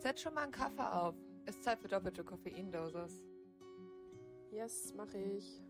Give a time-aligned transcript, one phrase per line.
[0.00, 1.14] Setz schon mal einen Kaffee auf.
[1.44, 3.22] Ist Zeit für doppelte Koffeindosis.
[4.50, 5.60] Yes, mache ich.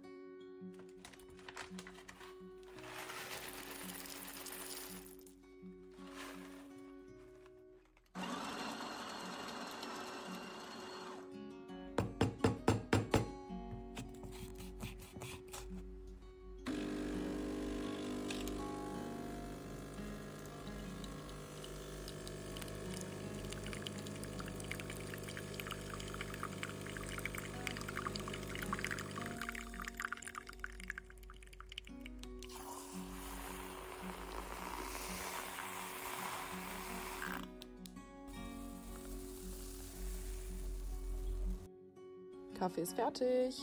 [42.61, 43.57] Kaffee ist fertig.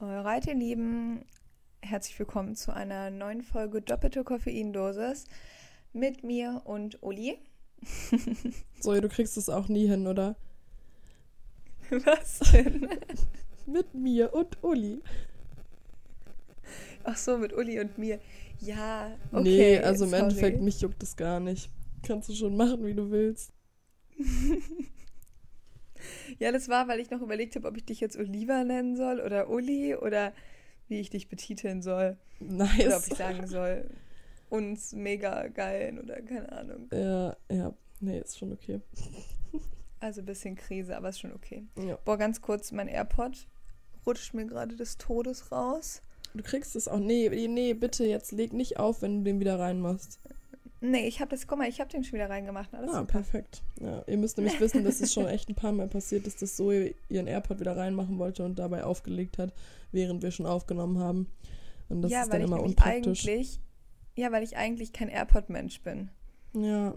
[0.00, 1.24] Alright, ihr Lieben.
[1.80, 5.26] Herzlich willkommen zu einer neuen Folge Doppelte Koffeindosis
[5.92, 7.38] mit mir und Uli.
[8.80, 10.34] Zoe, du kriegst es auch nie hin, oder?
[11.90, 12.88] Was denn?
[13.66, 15.00] mit mir und Uli.
[17.04, 18.18] Ach so, mit Uli und mir.
[18.58, 19.42] Ja, okay.
[19.42, 20.22] Nee, also im sorry.
[20.24, 21.70] Endeffekt, mich juckt es gar nicht.
[22.02, 23.52] Kannst du schon machen, wie du willst.
[26.42, 29.20] Ja, das war, weil ich noch überlegt habe, ob ich dich jetzt Oliver nennen soll
[29.20, 30.32] oder Uli oder
[30.88, 32.16] wie ich dich betiteln soll.
[32.40, 32.84] Nice.
[32.84, 33.88] Oder ob ich sagen soll,
[34.50, 36.88] uns mega geilen oder keine Ahnung.
[36.92, 37.72] Ja, ja.
[38.00, 38.80] Nee, ist schon okay.
[40.00, 41.64] Also ein bisschen Krise, aber ist schon okay.
[41.76, 41.96] Ja.
[42.04, 43.46] Boah, ganz kurz, mein AirPod
[44.04, 46.02] rutscht mir gerade des Todes raus.
[46.34, 46.98] Du kriegst es auch.
[46.98, 50.18] Nee, nee, bitte, jetzt leg nicht auf, wenn du den wieder reinmachst.
[50.84, 52.74] Nee, ich habe das, guck mal, ich habe den schon wieder reingemacht.
[52.74, 53.12] Alles ah, super.
[53.12, 53.62] perfekt.
[53.80, 56.56] Ja, ihr müsst nämlich wissen, dass es schon echt ein paar Mal passiert ist, dass
[56.56, 59.54] Zoe ihren AirPod wieder reinmachen wollte und dabei aufgelegt hat,
[59.92, 61.28] während wir schon aufgenommen haben.
[61.88, 63.28] Und das ja, ist dann immer unpraktisch.
[63.28, 63.60] Eigentlich,
[64.16, 66.10] ja, weil ich eigentlich kein AirPod-Mensch bin.
[66.52, 66.96] Ja.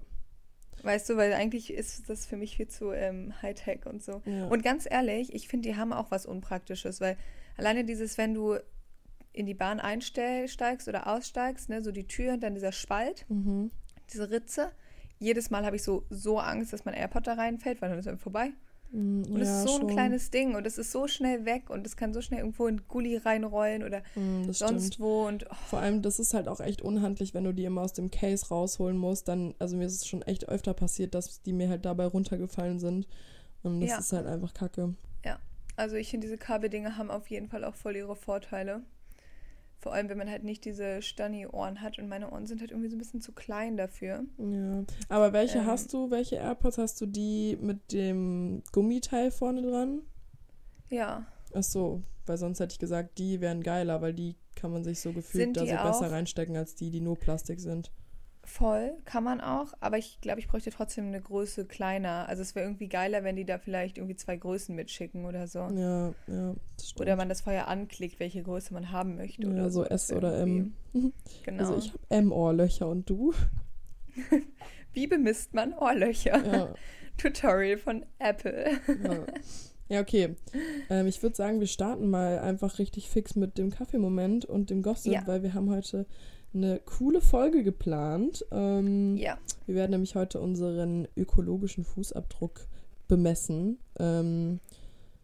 [0.81, 4.23] Weißt du, weil eigentlich ist das für mich viel zu ähm, Hightech und so.
[4.25, 4.47] Ja.
[4.47, 7.17] Und ganz ehrlich, ich finde, die haben auch was Unpraktisches, weil
[7.55, 8.57] alleine dieses, wenn du
[9.35, 13.71] in die Bahn einsteigst oder aussteigst, ne, so die Tür und dann dieser Spalt, mhm.
[14.11, 14.71] diese Ritze.
[15.19, 18.05] Jedes Mal habe ich so, so Angst, dass mein AirPod da reinfällt, weil dann ist
[18.05, 18.51] er vorbei.
[18.91, 19.81] Mhm, und es ja, ist so schon.
[19.89, 22.67] ein kleines Ding und es ist so schnell weg und es kann so schnell irgendwo
[22.67, 24.99] in Gully reinrollen oder mm, sonst stimmt.
[24.99, 25.25] wo.
[25.25, 25.55] Und, oh.
[25.67, 28.47] Vor allem, das ist halt auch echt unhandlich, wenn du die immer aus dem Case
[28.49, 29.27] rausholen musst.
[29.27, 32.79] Dann, also mir ist es schon echt öfter passiert, dass die mir halt dabei runtergefallen
[32.79, 33.07] sind.
[33.63, 33.99] Und das Ja.
[33.99, 34.95] ist halt einfach kacke.
[35.77, 38.81] Also ich finde, diese Kabeldinger haben auf jeden Fall auch voll ihre Vorteile.
[39.85, 42.89] Vor allem, wenn man halt nicht diese Stani-Ohren hat und meine Ohren sind halt irgendwie
[42.89, 44.23] so ein bisschen zu klein dafür.
[44.39, 44.83] Ja.
[45.09, 45.67] Aber welche Ähm.
[45.67, 46.09] hast du?
[46.09, 47.05] Welche AirPods hast du?
[47.05, 50.01] Die mit dem Gummiteil vorne dran?
[50.89, 51.27] Ja.
[51.53, 55.01] Ach so, weil sonst hätte ich gesagt, die wären geiler, weil die kann man sich
[55.01, 57.91] so gefühlt da so besser reinstecken als die, die nur Plastik sind.
[58.47, 62.29] Voll, kann man auch, aber ich glaube, ich bräuchte trotzdem eine Größe kleiner.
[62.29, 65.59] Also es wäre irgendwie geiler, wenn die da vielleicht irgendwie zwei Größen mitschicken oder so.
[65.59, 66.55] Ja, ja.
[66.99, 69.43] Oder man das vorher anklickt, welche Größe man haben möchte.
[69.43, 69.83] ja, oder so.
[69.83, 70.73] S oder M.
[70.93, 71.13] irgendwie-
[71.43, 71.59] Genau.
[71.63, 73.33] Also ich habe M-Ohrlöcher und du?
[74.93, 76.45] Wie bemisst man Ohrlöcher?
[76.45, 76.73] Ja.
[77.17, 78.71] Tutorial von Apple.
[79.03, 79.25] Ja,
[79.89, 80.35] ja okay.
[80.89, 84.81] Ähm, ich würde sagen, wir starten mal einfach richtig fix mit dem Kaffeemoment und dem
[84.81, 85.23] Gossip, Ja.
[85.27, 86.05] weil wir haben heute
[86.55, 88.45] eine coole Folge geplant.
[88.51, 89.37] Ähm, Ja.
[89.65, 92.67] Wir werden nämlich heute unseren ökologischen Fußabdruck
[93.07, 93.79] bemessen.
[93.99, 94.59] Ähm,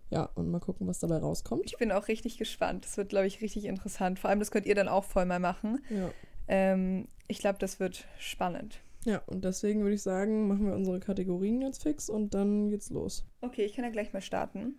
[0.10, 1.64] ja, und mal gucken, was dabei rauskommt.
[1.66, 2.84] Ich bin auch richtig gespannt.
[2.86, 4.20] Das wird, glaube ich, richtig interessant.
[4.20, 5.80] Vor allem, das könnt ihr dann auch voll mal machen.
[5.90, 6.10] Ja.
[6.48, 8.82] Ähm, ich glaube, das wird spannend.
[9.06, 12.90] ja, und deswegen würde ich sagen, machen wir unsere Kategorien jetzt fix und dann geht's
[12.90, 13.24] los.
[13.40, 14.76] Okay, ich kann ja gleich mal starten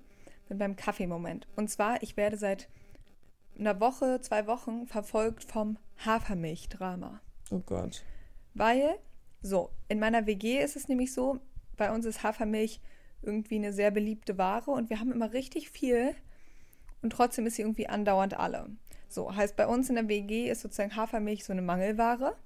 [0.51, 1.47] mit meinem Kaffeemoment.
[1.57, 2.69] Und zwar, ich werde seit
[3.59, 7.21] einer Woche, zwei Wochen verfolgt vom Hafermilchdrama.
[7.51, 8.05] Oh Gott.
[8.55, 8.99] Weil,
[9.43, 11.39] so, in meiner WG ist es nämlich so,
[11.77, 12.81] bei uns ist Hafermilch
[13.23, 16.15] irgendwie eine sehr beliebte Ware und wir haben immer richtig viel
[17.03, 18.69] und trotzdem ist sie irgendwie andauernd alle.
[19.09, 22.37] So, heißt bei uns in der WG ist sozusagen Hafermilch so eine Mangelware,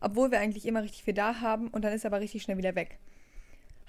[0.00, 2.58] obwohl wir eigentlich immer richtig viel da haben und dann ist sie aber richtig schnell
[2.58, 2.98] wieder weg.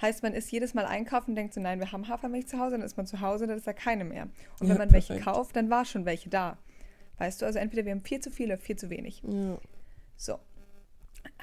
[0.02, 2.72] Heißt, man ist jedes Mal einkaufen und denkt so, nein, wir haben Hafermilch zu Hause,
[2.78, 4.24] dann ist man zu Hause, dann ist da keine mehr.
[4.60, 5.26] Und Ja, wenn man welche perfekt.
[5.26, 6.58] kauft, dann war schon welche da.
[7.18, 9.22] Weißt du, also entweder wir haben viel zu viel oder viel zu wenig.
[9.24, 9.58] Ja.
[10.18, 10.40] So.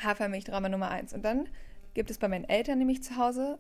[0.03, 1.13] Hafermilchdrama Nummer eins.
[1.13, 1.49] Und dann
[1.95, 3.59] gibt es bei meinen Eltern nämlich zu Hause,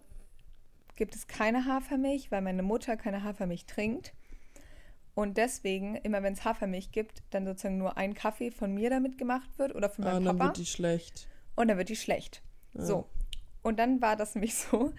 [0.96, 4.12] gibt es keine Hafermilch, weil meine Mutter keine Hafermilch trinkt.
[5.14, 9.18] Und deswegen, immer wenn es Hafermilch gibt, dann sozusagen nur ein Kaffee von mir damit
[9.18, 10.48] gemacht wird oder von Ah, meinem dann Papa.
[10.50, 11.28] wird die schlecht.
[11.54, 12.42] und dann wird die schlecht.
[12.74, 12.82] Ja.
[12.84, 13.06] So.
[13.62, 14.92] Und dann war das nämlich so,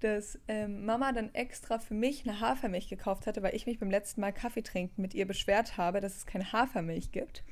[0.00, 3.90] dass ähm, Mama dann extra für mich eine Hafermilch gekauft hatte, weil ich mich beim
[3.90, 7.42] letzten Mal Kaffee trinken mit ihr beschwert habe, dass es keine Hafermilch gibt.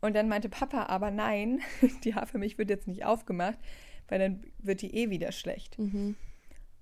[0.00, 1.60] Und dann meinte Papa aber nein,
[2.04, 3.58] die Hafermilch wird jetzt nicht aufgemacht,
[4.08, 5.78] weil dann wird die eh wieder schlecht.
[5.78, 6.16] Mhm.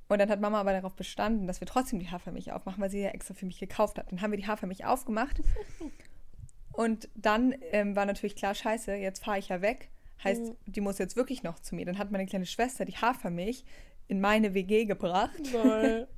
[0.08, 3.02] Und dann hat Mama aber darauf bestanden, dass wir trotzdem die Hafermilch aufmachen, weil sie
[3.02, 4.10] ja extra für mich gekauft hat.
[4.10, 5.42] Dann haben wir die Hafermilch aufgemacht.
[6.72, 9.90] Und dann ähm, war natürlich klar, scheiße, jetzt fahre ich ja weg.
[10.24, 10.56] Heißt, Mhm.
[10.66, 11.84] die muss jetzt wirklich noch zu mir.
[11.86, 13.64] Dann hat meine kleine Schwester die Hafermilch
[14.08, 15.32] in meine WG gebracht,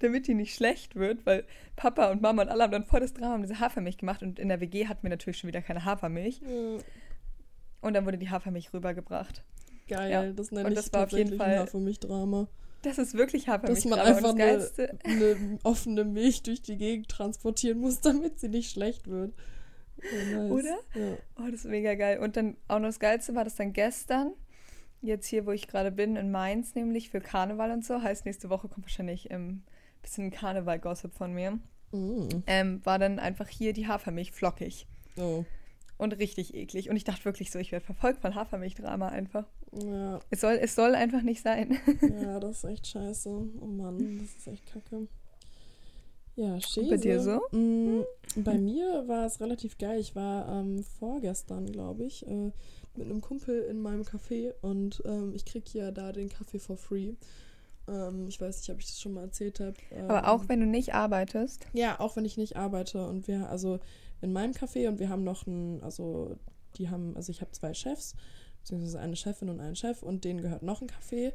[0.00, 1.44] damit die nicht schlecht wird, weil
[1.76, 4.22] Papa und Mama und alle haben dann voll das Drama um diese Hafermilch gemacht.
[4.22, 6.40] Und in der WG hatten wir natürlich schon wieder keine Hafermilch.
[6.40, 6.78] Ja,
[7.80, 9.44] Und dann wurde die Hafermilch rübergebracht.
[9.88, 10.32] Geil, Ja.
[10.32, 12.48] das nenne Und ich das war auf jeden Fall- Hafermilch-Drama.
[12.82, 13.82] Das ist wirklich Hafermilch.
[13.82, 14.70] Dass man einfach eine,
[15.04, 19.32] eine offene Milch durch die Gegend transportieren muss, damit sie nicht schlecht wird.
[20.02, 20.50] Ja, nice.
[20.50, 20.78] Oder?
[20.94, 21.16] Ja.
[21.38, 22.18] Oh, das ist mega geil.
[22.18, 24.32] Und dann auch noch das Geilste war das dann gestern,
[25.00, 28.02] jetzt hier, wo ich gerade bin, in Mainz, nämlich für Karneval und so.
[28.02, 29.62] Heißt, nächste Woche kommt wahrscheinlich ein ähm,
[30.02, 31.58] bisschen Karneval-Gossip von mir.
[31.92, 32.28] Mm.
[32.46, 34.86] Ähm, war dann einfach hier die Hafermilch flockig
[35.16, 35.44] Oh.
[35.96, 36.90] und richtig eklig.
[36.90, 39.46] Und ich dachte wirklich so, ich werde verfolgt von Hafermilchdrama einfach.
[39.80, 41.78] Ja, Es soll, es soll einfach nicht sein.
[42.20, 43.28] ja, das ist echt scheiße.
[43.60, 45.06] Oh Mann, das ist echt kacke.
[46.36, 46.90] Ja, Schäse.
[46.90, 47.40] bei dir so?
[47.52, 48.04] Mm,
[48.36, 50.00] bei mir war es relativ geil.
[50.00, 52.50] Ich war ähm, vorgestern, glaube ich, äh,
[52.96, 56.76] mit einem Kumpel in meinem Café und ähm, ich krieg hier da den Kaffee for
[56.76, 57.12] free.
[57.88, 59.74] Ähm, ich weiß nicht, ob ich das schon mal erzählt habe.
[60.08, 61.66] Aber auch wenn du nicht arbeitest.
[61.72, 63.78] Ja, auch wenn ich nicht arbeite und wir, also
[64.20, 66.36] in meinem Café und wir haben noch einen, also
[66.76, 68.14] die haben, also ich habe zwei Chefs,
[68.60, 71.32] beziehungsweise eine Chefin und einen Chef und denen gehört noch ein Café.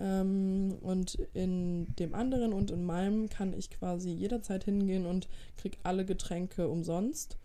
[0.00, 5.78] Ähm, und in dem anderen und in meinem kann ich quasi jederzeit hingehen und krieg
[5.82, 7.36] alle Getränke umsonst.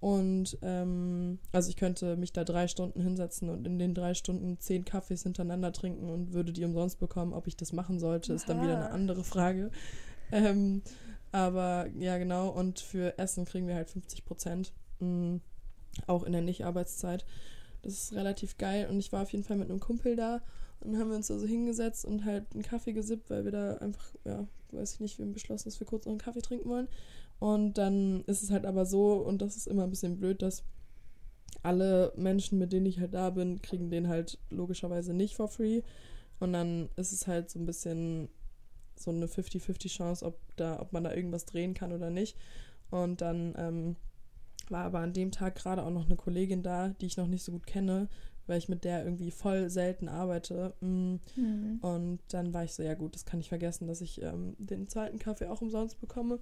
[0.00, 4.58] Und ähm, also ich könnte mich da drei Stunden hinsetzen und in den drei Stunden
[4.60, 7.32] zehn Kaffees hintereinander trinken und würde die umsonst bekommen.
[7.32, 9.70] Ob ich das machen sollte, ist dann wieder eine andere Frage.
[10.30, 10.82] Ähm,
[11.32, 12.48] aber ja, genau.
[12.50, 14.72] Und für Essen kriegen wir halt 50 Prozent.
[15.00, 15.36] Mm,
[16.06, 17.24] auch in der Nicht-Arbeitszeit.
[17.80, 18.88] Das ist relativ geil.
[18.90, 20.42] Und ich war auf jeden Fall mit einem Kumpel da.
[20.80, 23.74] Dann haben wir uns da so hingesetzt und halt einen Kaffee gesippt, weil wir da
[23.76, 26.68] einfach, ja, weiß ich nicht, wir haben beschlossen, dass wir kurz noch einen Kaffee trinken
[26.68, 26.88] wollen.
[27.38, 30.64] Und dann ist es halt aber so, und das ist immer ein bisschen blöd, dass
[31.62, 35.82] alle Menschen, mit denen ich halt da bin, kriegen den halt logischerweise nicht for free.
[36.40, 38.28] Und dann ist es halt so ein bisschen
[38.96, 42.36] so eine 50-50 Chance, ob, ob man da irgendwas drehen kann oder nicht.
[42.90, 43.96] Und dann ähm,
[44.68, 47.44] war aber an dem Tag gerade auch noch eine Kollegin da, die ich noch nicht
[47.44, 48.08] so gut kenne,
[48.46, 50.74] weil ich mit der irgendwie voll selten arbeite.
[50.80, 51.16] Mm.
[51.80, 54.88] Und dann war ich so, ja gut, das kann ich vergessen, dass ich ähm, den
[54.88, 56.38] zweiten Kaffee auch umsonst bekomme.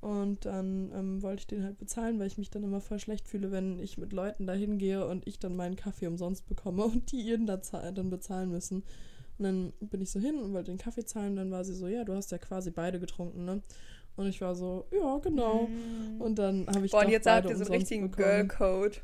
[0.00, 3.28] Und dann ähm, wollte ich den halt bezahlen, weil ich mich dann immer voll schlecht
[3.28, 7.12] fühle, wenn ich mit Leuten da hingehe und ich dann meinen Kaffee umsonst bekomme und
[7.12, 8.82] die ihren da dann bezahlen müssen.
[9.38, 11.30] Und dann bin ich so hin und wollte den Kaffee zahlen.
[11.30, 13.62] Und dann war sie so, ja, du hast ja quasi beide getrunken, ne?
[14.16, 15.66] Und ich war so, ja, genau.
[15.66, 16.20] Mhm.
[16.20, 18.10] Und dann habe ich Boah, und jetzt beide habt ihr so einen richtigen.
[18.10, 18.96] Girl-Code.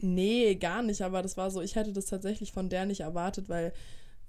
[0.00, 3.48] Nee, gar nicht, aber das war so, ich hätte das tatsächlich von der nicht erwartet,
[3.48, 3.72] weil,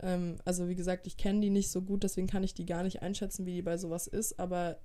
[0.01, 2.83] ähm, also wie gesagt, ich kenne die nicht so gut, deswegen kann ich die gar
[2.83, 4.80] nicht einschätzen, wie die bei sowas ist, aber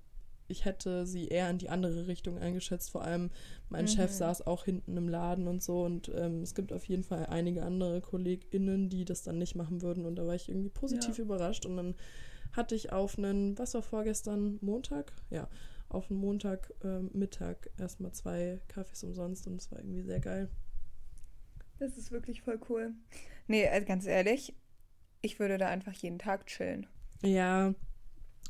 [0.47, 2.91] ich hätte sie eher in die andere Richtung eingeschätzt.
[2.91, 3.31] Vor allem
[3.71, 3.89] mein Mhm.
[3.89, 7.27] Chef saß auch hinten im Laden und so und ähm, es gibt auf jeden Fall
[7.27, 11.19] einige andere KollegInnen, die das dann nicht machen würden und da war ich irgendwie positiv
[11.19, 11.25] Ja.
[11.25, 11.95] überrascht und dann
[12.53, 15.13] hatte ich auf einen, was war vorgestern, Montag?
[15.31, 15.49] Ja,
[15.89, 20.51] auf einen Montag ähm, Mittag erstmal zwei Kaffees umsonst und es war irgendwie sehr geil.
[21.79, 22.93] Das ist wirklich voll cool.
[23.47, 24.55] Nee, also ganz ehrlich,
[25.23, 26.87] ich würde da einfach jeden Tag chillen.
[27.23, 27.75] Ja,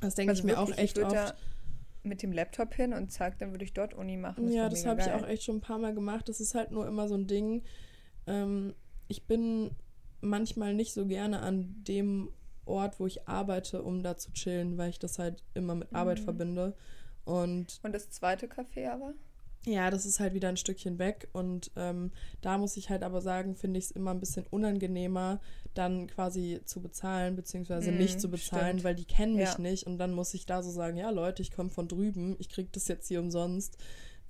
[0.00, 1.14] das denke Also ich mir auch wirklich, ich echt würd oft.
[1.16, 1.34] da
[2.02, 4.48] mit dem Laptop hin und zack, dann würde ich dort Uni machen.
[4.48, 6.28] Ja, wär das habe ich auch echt schon ein paar Mal gemacht.
[6.28, 7.62] Das ist halt nur immer so ein Ding.
[8.26, 8.74] Ähm,
[9.08, 9.70] ich bin
[10.20, 12.30] manchmal nicht so gerne an dem
[12.66, 16.20] Ort, wo ich arbeite, um da zu chillen, weil ich das halt immer mit Arbeit
[16.20, 16.24] Mhm.
[16.24, 16.76] verbinde.
[17.24, 19.14] Und Und das zweite Café aber?
[19.66, 21.28] Ja, das ist halt wieder ein Stückchen weg.
[21.32, 22.10] Und ähm,
[22.42, 25.40] da muss ich halt aber sagen, finde ich es immer ein bisschen unangenehmer,
[25.74, 28.84] dann quasi zu bezahlen, beziehungsweise Mhm, nicht zu bezahlen, stimmt.
[28.84, 29.58] weil die kennen mich Ja.
[29.58, 29.86] nicht.
[29.86, 32.72] Und dann muss ich da so sagen, ja Leute, ich komme von drüben, ich krieg
[32.72, 33.78] das jetzt hier umsonst.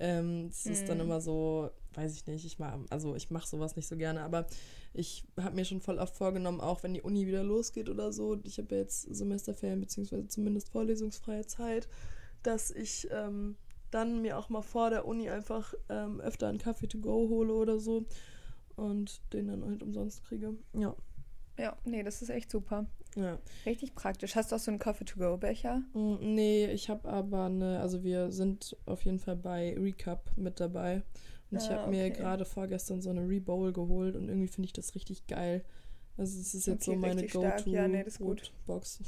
[0.00, 1.04] Ähm, das ist dann Mhm.
[1.04, 4.46] immer so, weiß ich nicht, ich mach, also ich mache sowas nicht so gerne, aber
[4.92, 8.40] ich habe mir schon voll oft vorgenommen, auch wenn die Uni wieder losgeht oder so,
[8.44, 11.88] ich habe ja jetzt Semesterferien beziehungsweise zumindest vorlesungsfreie Zeit,
[12.42, 13.56] dass ich ähm,
[13.94, 17.52] dann mir auch mal vor der Uni einfach ähm, öfter einen Kaffee to go hole
[17.52, 18.04] oder so
[18.76, 20.54] und den dann halt umsonst kriege.
[20.74, 20.94] Ja,
[21.58, 22.86] Ja, nee, das ist echt super.
[23.16, 23.38] ja.
[23.64, 24.34] Richtig praktisch.
[24.34, 25.82] Hast du auch so einen Coffee-to-go-Becher?
[25.94, 30.58] Mm, Nee, ich habe aber eine, also wir sind auf jeden Fall bei Recap mit
[30.58, 31.02] dabei.
[31.50, 32.16] Und ich Ah, habe mir okay.
[32.16, 35.64] gerade vorgestern so eine Rebowl geholt und irgendwie finde ich das richtig geil.
[36.16, 37.26] Also es ist jetzt Okay, so meine.
[37.26, 38.52] Go-To Ja, nee, das ist gut.
[38.66, 39.00] Box.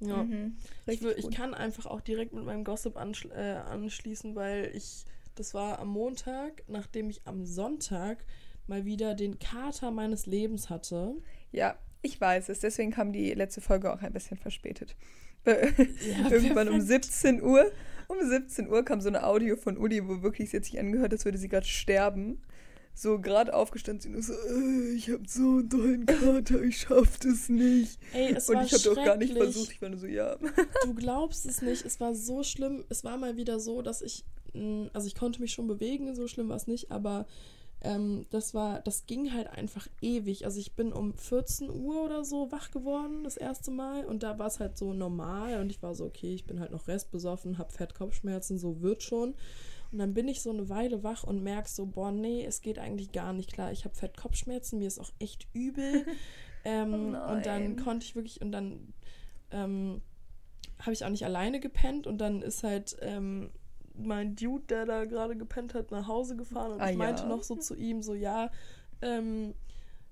[0.00, 0.22] Ja.
[0.22, 0.56] Mhm.
[0.86, 5.54] Ich, ich kann einfach auch direkt mit meinem Gossip anschl äh, anschließen, weil ich, das
[5.54, 8.24] war am Montag, nachdem ich am Sonntag
[8.66, 11.16] mal wieder den Kater meines Lebens hatte.
[11.52, 12.60] Ja, ich weiß es.
[12.60, 14.96] Deswegen kam die letzte Folge auch ein bisschen verspätet.
[15.46, 17.70] Ja, Irgendwann um 17 Uhr.
[18.08, 21.24] Um 17 Uhr kam so eine Audio von Uli, wo wirklich sie sich angehört, als
[21.24, 22.42] würde sie gerade sterben.
[23.00, 27.16] So gerade aufgestanden sind und so, äh, ich habe so einen tollen Kater, ich schaff
[27.20, 27.96] das nicht.
[28.12, 30.36] Ey, es und war ich habe doch gar nicht versucht, ich war nur so, ja.
[30.82, 32.84] Du glaubst es nicht, es war so schlimm.
[32.88, 36.26] Es war mal wieder so, dass ich, mm, also ich konnte mich schon bewegen, so
[36.26, 37.26] schlimm war es nicht, aber
[37.80, 40.44] ähm, das war, das ging halt einfach ewig.
[40.44, 44.04] Also ich bin um 14 Uhr oder so wach geworden, das erste Mal.
[44.04, 45.60] Und da war es halt so normal.
[45.60, 49.34] Und ich war so, okay, ich bin halt noch restbesoffen, hab Fettkopfschmerzen, so wird schon.
[49.92, 52.78] Und dann bin ich so eine Weile wach und merke so, boah, nee, es geht
[52.78, 53.70] eigentlich gar nicht klar.
[53.70, 56.04] Ich habe Fettkopfschmerzen, mir ist auch echt übel.
[56.64, 58.92] ähm, oh und dann konnte ich wirklich, und dann
[59.52, 60.02] ähm,
[60.80, 62.08] habe ich auch nicht alleine gepennt.
[62.08, 63.50] Und dann ist halt ähm,
[63.98, 67.28] mein Dude, der da gerade gepennt hat, nach Hause gefahren und ah, ich meinte ja.
[67.28, 68.50] noch so zu ihm, so ja,
[69.02, 69.54] ähm,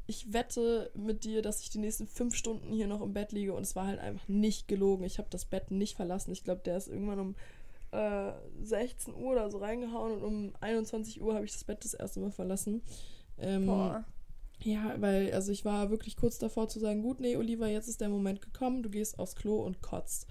[0.06, 3.54] ich wette mit dir, dass ich die nächsten fünf Stunden hier noch im Bett liege
[3.54, 5.04] und es war halt einfach nicht gelogen.
[5.04, 6.30] Ich habe das Bett nicht verlassen.
[6.30, 7.34] Ich glaube, der ist irgendwann um
[7.90, 11.94] äh, 16 Uhr oder so reingehauen und um 21 Uhr habe ich das Bett das
[11.94, 12.82] erste Mal verlassen.
[13.38, 14.04] Ähm, Boah.
[14.62, 18.00] Ja, weil, also ich war wirklich kurz davor zu sagen, gut, nee, Oliver, jetzt ist
[18.00, 20.26] der Moment gekommen, du gehst aufs Klo und kotzt.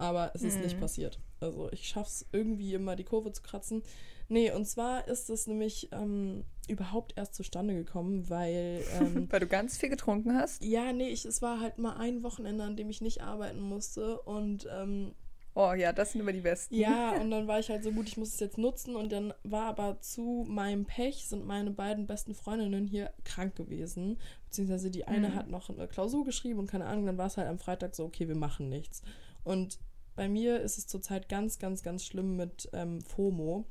[0.00, 0.62] Aber es ist mhm.
[0.62, 1.20] nicht passiert.
[1.40, 3.82] Also ich schaff's irgendwie immer die Kurve zu kratzen.
[4.28, 8.82] Nee, und zwar ist es nämlich ähm, überhaupt erst zustande gekommen, weil.
[8.98, 10.64] Ähm, weil du ganz viel getrunken hast?
[10.64, 14.20] Ja, nee, ich, es war halt mal ein Wochenende, an dem ich nicht arbeiten musste.
[14.22, 14.68] Und.
[14.72, 15.14] Ähm,
[15.54, 16.76] oh ja, das sind immer die besten.
[16.76, 18.96] Ja, und dann war ich halt so gut, ich muss es jetzt nutzen.
[18.96, 24.16] Und dann war aber zu meinem Pech, sind meine beiden besten Freundinnen hier krank gewesen.
[24.44, 25.34] Beziehungsweise die eine mhm.
[25.34, 28.04] hat noch eine Klausur geschrieben und keine Ahnung, dann war es halt am Freitag so,
[28.04, 29.02] okay, wir machen nichts.
[29.42, 29.78] Und
[30.16, 33.64] bei mir ist es zurzeit ganz, ganz, ganz schlimm mit ähm, FOMO.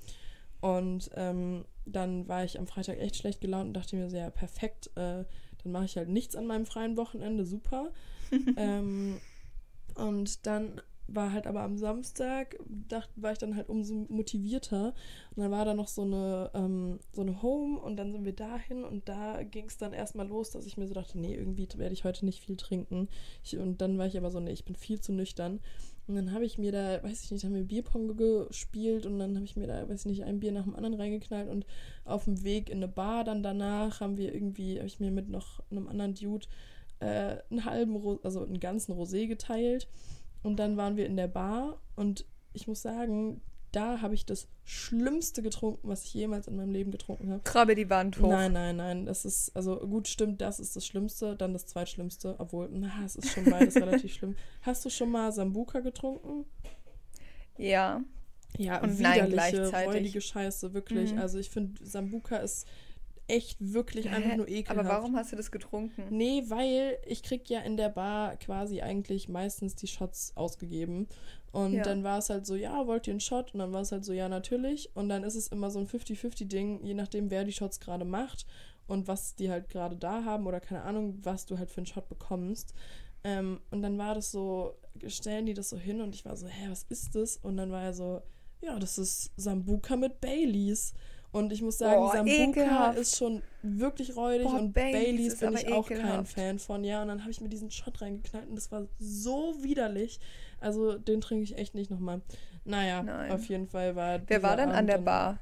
[0.62, 4.30] Und ähm, dann war ich am Freitag echt schlecht gelaunt und dachte mir so, ja,
[4.30, 5.24] perfekt, äh,
[5.64, 7.92] dann mache ich halt nichts an meinem freien Wochenende, super.
[8.58, 9.20] ähm,
[9.96, 10.82] und dann
[11.14, 14.94] war halt aber am Samstag, dacht, war ich dann halt umso motivierter.
[15.36, 18.34] Und dann war da noch so eine, ähm, so eine Home und dann sind wir
[18.34, 21.68] dahin und da ging es dann erstmal los, dass ich mir so dachte, nee, irgendwie
[21.76, 23.10] werde ich heute nicht viel trinken.
[23.44, 25.60] Ich, und dann war ich aber so, nee, ich bin viel zu nüchtern.
[26.10, 29.36] Und dann habe ich mir da, weiß ich nicht, haben wir Bierpong gespielt und dann
[29.36, 31.68] habe ich mir da, weiß ich nicht, ein Bier nach dem anderen reingeknallt und
[32.04, 35.30] auf dem Weg in eine Bar dann danach haben wir irgendwie, habe ich mir mit
[35.30, 36.48] noch einem anderen Dude
[37.00, 39.88] äh, einen halben, Ro also einen ganzen Rosé geteilt.
[40.42, 44.48] Und dann waren wir in der Bar und ich muss sagen, da habe ich das
[44.64, 47.42] Schlimmste getrunken, was ich jemals in meinem Leben getrunken habe.
[47.44, 48.30] Krabbe die Wand hoch.
[48.30, 49.06] Nein, nein, nein.
[49.06, 53.16] Das ist, also gut, stimmt, das ist das Schlimmste, dann das Zweitschlimmste, obwohl, na, es
[53.16, 54.36] ist schon beides relativ schlimm.
[54.62, 56.46] Hast du schon mal Sambuka getrunken?
[57.58, 58.02] Ja.
[58.58, 61.14] Ja, und widerliche, nein, räudige Scheiße, wirklich.
[61.14, 61.20] Mhm.
[61.20, 62.68] Also ich finde, Sambuka ist
[63.30, 64.80] echt wirklich einfach nur ekelhaft.
[64.80, 66.04] Aber warum hast du das getrunken?
[66.10, 71.08] Nee, weil ich krieg ja in der Bar quasi eigentlich meistens die Shots ausgegeben.
[71.52, 71.84] Und ja.
[71.84, 73.54] dann war es halt so, ja, wollt ihr einen Shot?
[73.54, 74.96] Und dann war es halt so, ja, natürlich.
[74.96, 78.46] Und dann ist es immer so ein 50-50-Ding, je nachdem, wer die Shots gerade macht
[78.88, 81.86] und was die halt gerade da haben oder keine Ahnung, was du halt für einen
[81.86, 82.74] Shot bekommst.
[83.24, 84.76] Ähm, und dann war das so,
[85.08, 87.38] stellen die das so hin und ich war so, hä, was ist das?
[87.38, 88.22] Und dann war er so,
[88.62, 90.94] ja, das ist Sambuka mit Baileys.
[91.32, 92.98] Und ich muss sagen, Boah, Sambuka ekelhaft.
[92.98, 96.14] ist schon wirklich räudig Boah, und Baileys, bin ich auch ekelhaft.
[96.14, 96.84] kein Fan von.
[96.84, 100.20] Ja, und dann habe ich mir diesen Shot reingeknallt und das war so widerlich.
[100.60, 102.22] Also den trinke ich echt nicht nochmal.
[102.66, 103.32] Naja, Nein.
[103.32, 104.22] auf jeden Fall war.
[104.28, 105.40] Wer war denn Abend an der Bar?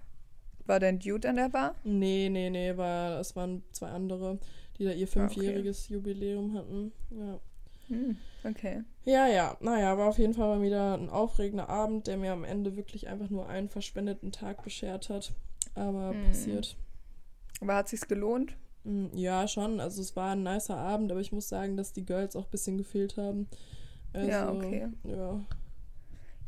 [0.65, 1.75] War denn Dude an der Bar?
[1.85, 4.39] Nee, nee, nee, war, es waren zwei andere,
[4.77, 5.93] die da ihr fünfjähriges okay.
[5.93, 6.91] Jubiläum hatten.
[7.11, 7.39] Ja.
[7.87, 8.83] Hm, okay.
[9.05, 12.43] Ja, ja, naja, war auf jeden Fall mal wieder ein aufregender Abend, der mir am
[12.43, 15.31] Ende wirklich einfach nur einen verschwendeten Tag beschert hat.
[15.77, 16.23] Aber hm.
[16.27, 16.75] passiert.
[17.61, 18.55] Aber hat sich's gelohnt?
[18.83, 19.79] Hm, ja, schon.
[19.79, 22.51] Also es war ein nicer Abend, aber ich muss sagen, dass die Girls auch ein
[22.51, 23.47] bisschen gefehlt haben.
[24.13, 24.87] Also, ja, okay.
[25.03, 25.39] Ja.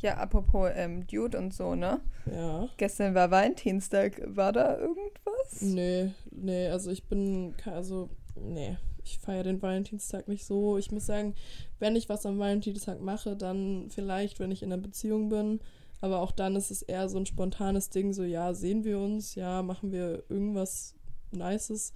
[0.01, 1.99] Ja, apropos ähm, Dude und so, ne?
[2.31, 2.69] Ja.
[2.77, 4.21] Gestern war Valentinstag.
[4.25, 5.61] War da irgendwas?
[5.61, 10.77] Nee, nee, also ich bin, also, nee, ich feiere den Valentinstag nicht so.
[10.77, 11.35] Ich muss sagen,
[11.79, 15.59] wenn ich was am Valentinstag mache, dann vielleicht, wenn ich in einer Beziehung bin.
[16.01, 19.35] Aber auch dann ist es eher so ein spontanes Ding, so, ja, sehen wir uns,
[19.35, 20.95] ja, machen wir irgendwas
[21.31, 21.93] Nices.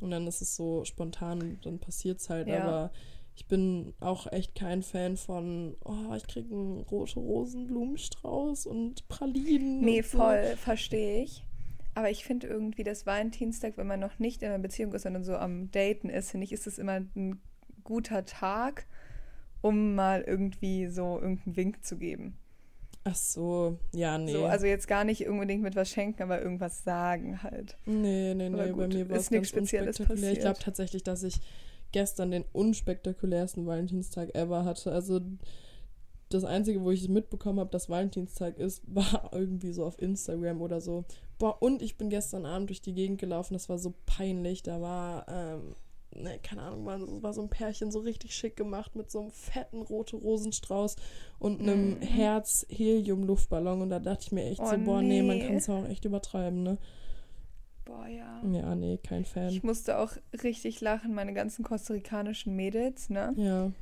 [0.00, 2.48] Und dann ist es so spontan, dann passiert es halt.
[2.48, 2.64] Ja.
[2.64, 2.92] Aber
[3.36, 9.80] ich bin auch echt kein Fan von, oh, ich kriege einen rote Rosenblumenstrauß und Pralinen.
[9.80, 10.18] Nee, und so.
[10.18, 11.44] voll, verstehe ich.
[11.94, 15.24] Aber ich finde irgendwie, das Valentinstag, wenn man noch nicht in einer Beziehung ist, sondern
[15.24, 17.40] so am Daten ist, finde ich, ist es immer ein
[17.84, 18.86] guter Tag,
[19.60, 22.36] um mal irgendwie so irgendeinen Wink zu geben.
[23.06, 24.32] Ach so, ja, nee.
[24.32, 27.76] So, also jetzt gar nicht unbedingt mit was schenken, aber irgendwas sagen halt.
[27.84, 30.32] Nee, nee, nee, bei mir war es nichts Spezielles passiert.
[30.32, 31.40] Ich glaube tatsächlich, dass ich
[31.92, 34.90] gestern den unspektakulärsten Valentinstag ever hatte.
[34.90, 35.20] Also
[36.30, 40.80] das Einzige, wo ich mitbekommen habe, dass Valentinstag ist, war irgendwie so auf Instagram oder
[40.80, 41.04] so.
[41.38, 44.62] Boah, und ich bin gestern Abend durch die Gegend gelaufen, das war so peinlich.
[44.62, 45.76] Da war, ähm,
[46.14, 49.30] ne, keine Ahnung, war, war so ein Pärchen so richtig schick gemacht mit so einem
[49.30, 50.96] fetten roten Rosenstrauß
[51.38, 52.02] und einem mhm.
[52.02, 53.82] Herz-Helium-Luftballon.
[53.82, 55.86] Und da dachte ich mir echt oh, so, boah, nee, nee man kann es auch
[55.88, 56.78] echt übertreiben, ne?
[57.84, 58.42] Boah, ja.
[58.50, 59.50] Ja, nee, kein Fan.
[59.50, 63.34] Ich musste auch richtig lachen, meine ganzen kostarikanischen Mädels, ne?
[63.36, 63.72] Ja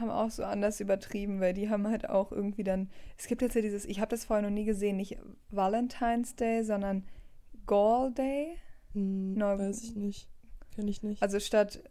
[0.00, 2.88] haben auch so anders übertrieben, weil die haben halt auch irgendwie dann.
[3.18, 5.18] Es gibt jetzt ja dieses, ich habe das vorher noch nie gesehen, nicht
[5.50, 7.04] Valentine's Day, sondern
[7.66, 8.56] Gall Day.
[8.94, 10.28] Hm, no, weiß ich nicht.
[10.80, 11.22] Kenne ich nicht.
[11.22, 11.82] Also statt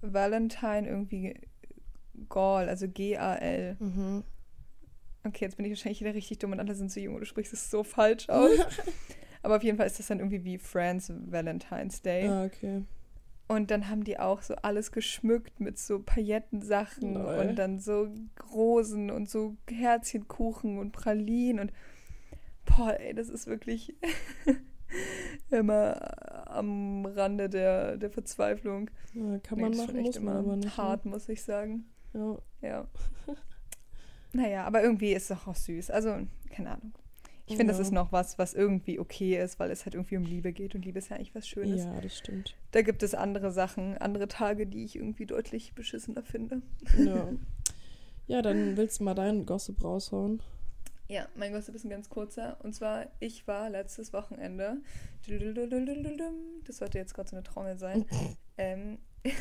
[0.00, 1.34] Valentine irgendwie
[2.28, 3.76] Gall, also G-A-L.
[3.80, 4.22] Mhm.
[5.24, 7.26] Okay, jetzt bin ich wahrscheinlich wieder richtig dumm und alle sind zu jung und du
[7.26, 8.50] sprichst es so falsch aus.
[9.42, 12.28] Aber auf jeden Fall ist das dann irgendwie wie Friends Valentine's Day.
[12.28, 12.84] Ah, okay.
[13.48, 17.38] Und dann haben die auch so alles geschmückt mit so Paillettensachen Lol.
[17.38, 18.08] und dann so
[18.52, 21.72] Rosen und so Herzchenkuchen und Pralinen und
[22.64, 23.96] boah, ey, das ist wirklich
[25.50, 28.90] immer am Rande der, der Verzweiflung.
[29.14, 30.64] Ja, kann man nee, machen, muss man aber nicht.
[30.66, 30.76] Ne?
[30.76, 31.84] Hart, muss ich sagen.
[32.14, 32.38] Ja.
[32.60, 32.86] Ja.
[34.32, 35.90] naja, aber irgendwie ist es auch süß.
[35.90, 36.16] Also,
[36.50, 36.92] keine Ahnung.
[37.46, 37.78] Ich finde, ja.
[37.78, 40.74] das ist noch was, was irgendwie okay ist, weil es halt irgendwie um Liebe geht
[40.74, 41.84] und Liebe ist ja eigentlich was Schönes.
[41.84, 42.54] Ja, das stimmt.
[42.70, 46.62] Da gibt es andere Sachen, andere Tage, die ich irgendwie deutlich beschissener finde.
[46.98, 47.28] Ja.
[48.28, 50.40] Ja, dann willst du mal deinen Gossip raushauen.
[51.12, 52.56] Ja, mein Gossip ist ein ganz kurzer.
[52.62, 54.78] Und zwar, ich war letztes Wochenende,
[56.64, 58.06] das sollte jetzt gerade so eine Trommel sein,
[58.56, 58.96] ähm,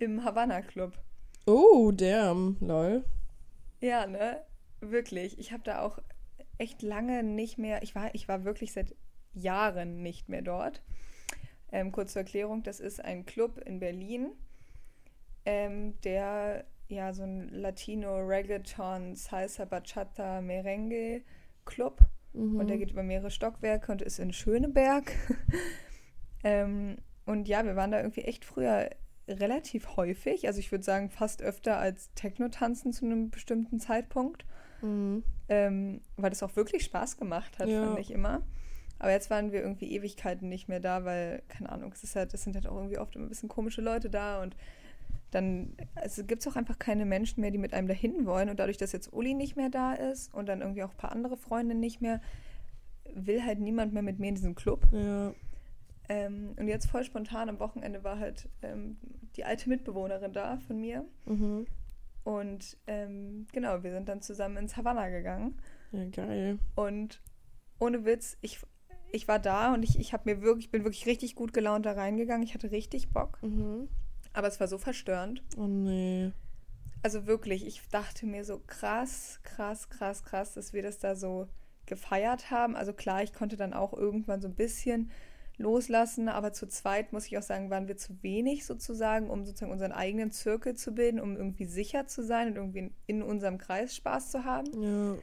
[0.00, 0.98] im Havana Club.
[1.46, 3.04] Oh, damn, lol.
[3.80, 4.42] Ja, ne?
[4.80, 5.38] Wirklich.
[5.38, 6.00] Ich habe da auch
[6.58, 8.96] echt lange nicht mehr, ich war, ich war wirklich seit
[9.34, 10.82] Jahren nicht mehr dort.
[11.70, 14.32] Ähm, kurz zur Erklärung, das ist ein Club in Berlin,
[15.44, 21.22] ähm, der ja so ein Latino Reggaeton, Salsa, Bachata, Merengue
[21.64, 22.00] Club
[22.32, 22.58] mhm.
[22.58, 25.12] und der geht über mehrere Stockwerke und ist in Schöneberg.
[26.44, 28.90] ähm, und ja, wir waren da irgendwie echt früher
[29.28, 34.46] relativ häufig, also ich würde sagen fast öfter als Techno-Tanzen zu einem bestimmten Zeitpunkt.
[34.80, 35.22] Mhm.
[35.48, 37.84] Ähm, weil das auch wirklich Spaß gemacht hat, ja.
[37.84, 38.42] fand ich immer.
[38.98, 42.34] Aber jetzt waren wir irgendwie Ewigkeiten nicht mehr da, weil, keine Ahnung, es ist halt,
[42.34, 44.56] es sind halt auch irgendwie oft immer ein bisschen komische Leute da und
[45.30, 48.48] dann also gibt es auch einfach keine Menschen mehr, die mit einem dahin wollen.
[48.48, 51.12] Und dadurch, dass jetzt Uli nicht mehr da ist und dann irgendwie auch ein paar
[51.12, 52.20] andere Freunde nicht mehr,
[53.14, 54.86] will halt niemand mehr mit mir in diesem Club.
[54.92, 55.32] Ja.
[56.08, 58.96] Ähm, und jetzt voll spontan am Wochenende war halt ähm,
[59.36, 61.04] die alte Mitbewohnerin da von mir.
[61.26, 61.66] Mhm.
[62.24, 65.56] Und ähm, genau, wir sind dann zusammen ins Havanna gegangen.
[65.92, 66.58] Ja, geil.
[66.74, 67.22] Und
[67.78, 68.60] ohne Witz, ich,
[69.12, 72.42] ich war da und ich, ich mir wirklich, bin wirklich richtig gut gelaunt da reingegangen.
[72.42, 73.38] Ich hatte richtig Bock.
[73.42, 73.88] Mhm.
[74.32, 75.42] Aber es war so verstörend.
[75.56, 76.32] Oh nee.
[77.02, 81.48] Also wirklich, ich dachte mir so krass, krass, krass, krass, dass wir das da so
[81.86, 82.76] gefeiert haben.
[82.76, 85.10] Also klar, ich konnte dann auch irgendwann so ein bisschen
[85.58, 86.28] loslassen.
[86.28, 89.92] Aber zu zweit, muss ich auch sagen, waren wir zu wenig sozusagen, um sozusagen unseren
[89.92, 94.30] eigenen Zirkel zu bilden, um irgendwie sicher zu sein und irgendwie in unserem Kreis Spaß
[94.30, 94.82] zu haben.
[94.82, 95.16] Ja.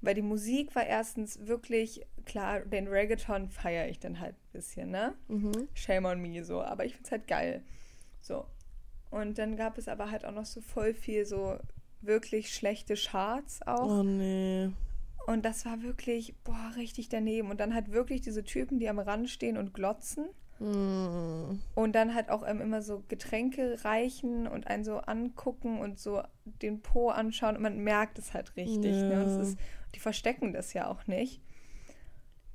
[0.00, 4.90] Weil die Musik war erstens wirklich, klar, den Reggaeton feiere ich dann halt ein bisschen,
[4.90, 5.14] ne?
[5.26, 5.68] Mhm.
[5.74, 7.64] Shame on me so, aber ich finde es halt geil.
[8.28, 8.44] So.
[9.10, 11.58] Und dann gab es aber halt auch noch so voll viel so
[12.02, 13.88] wirklich schlechte Charts auch.
[13.88, 14.70] Oh nee.
[15.26, 17.50] Und das war wirklich, boah, richtig daneben.
[17.50, 20.26] Und dann halt wirklich diese Typen, die am Rand stehen und glotzen.
[20.58, 21.58] Mm.
[21.74, 26.80] Und dann halt auch immer so Getränke reichen und einen so angucken und so den
[26.80, 27.56] Po anschauen.
[27.56, 28.94] Und man merkt es halt richtig.
[28.94, 29.08] Ja.
[29.08, 29.24] Ne?
[29.24, 29.58] Und ist,
[29.94, 31.42] die verstecken das ja auch nicht.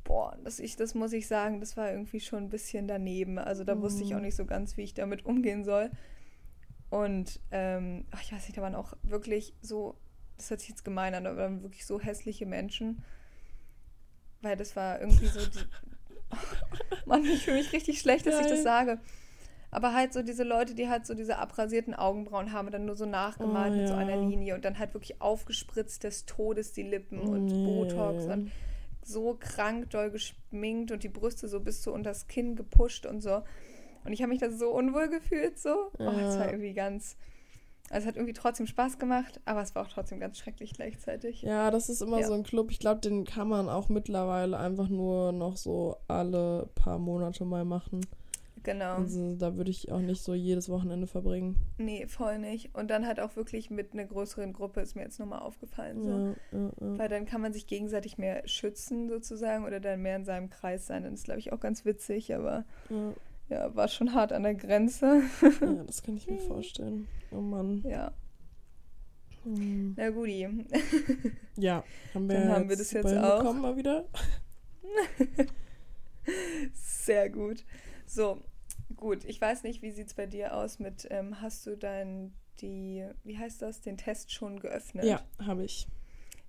[0.03, 3.37] Boah, das, ich, das muss ich sagen, das war irgendwie schon ein bisschen daneben.
[3.37, 3.81] Also da mm.
[3.81, 4.23] wusste ich auch mm.
[4.23, 5.91] nicht so ganz, wie ich damit umgehen soll.
[6.89, 9.95] Und ähm, ach, ich weiß nicht, da waren auch wirklich so
[10.37, 13.03] das hört sich jetzt gemein an, aber waren wirklich so hässliche Menschen.
[14.41, 15.59] Weil das war irgendwie so die.
[16.31, 16.35] Oh,
[17.05, 18.45] Mann, ich fühle mich richtig schlecht, dass Geil.
[18.45, 18.99] ich das sage.
[19.71, 22.95] Aber halt so diese Leute, die halt so diese abrasierten Augenbrauen haben und dann nur
[22.95, 23.87] so nachgemalt oh, mit ja.
[23.87, 27.65] so einer Linie und dann halt wirklich aufgespritzt des Todes die Lippen und nee.
[27.65, 28.51] Botox und
[29.05, 33.21] so krank doll geschminkt und die Brüste so bis so unter das Kinn gepusht und
[33.21, 33.43] so.
[34.05, 35.91] Und ich habe mich da so unwohl gefühlt, so.
[35.99, 36.09] Ja.
[36.09, 37.17] Oh, das war irgendwie ganz.
[37.89, 41.41] Also es hat irgendwie trotzdem Spaß gemacht, aber es war auch trotzdem ganz schrecklich gleichzeitig.
[41.41, 42.27] Ja, das ist immer ja.
[42.27, 42.71] so ein Club.
[42.71, 47.65] Ich glaube, den kann man auch mittlerweile einfach nur noch so alle paar Monate mal
[47.65, 48.01] machen.
[48.63, 48.95] Genau.
[48.95, 51.58] Also da würde ich auch nicht so jedes Wochenende verbringen.
[51.78, 52.73] Nee, voll nicht.
[52.73, 56.02] Und dann halt auch wirklich mit einer größeren Gruppe ist mir jetzt nochmal aufgefallen.
[56.02, 56.10] So.
[56.10, 56.97] Ja, ja, ja.
[56.97, 60.88] Weil dann kann man sich gegenseitig mehr schützen sozusagen oder dann mehr in seinem Kreis
[60.88, 61.04] sein.
[61.04, 62.63] Dann ist, glaube ich, auch ganz witzig, aber
[63.49, 63.76] ja.
[63.76, 65.23] war schon hart an der Grenze.
[65.62, 67.08] Ja, das kann ich mir vorstellen.
[67.32, 67.84] Oh Mann.
[67.86, 68.13] ja,
[69.43, 69.93] Hm.
[69.97, 70.47] na guti.
[71.58, 73.12] Ja, haben wir, Dann haben wir das jetzt auch.
[73.12, 74.06] hinbekommen mal wieder.
[76.73, 77.63] Sehr gut.
[78.06, 78.39] So,
[79.03, 79.23] gut.
[79.25, 83.05] Ich weiß nicht, wie sieht es bei dir aus mit, ähm, hast du dein, die,
[83.23, 85.05] wie heißt das, den Test schon geöffnet?
[85.05, 85.87] Ja, habe ich.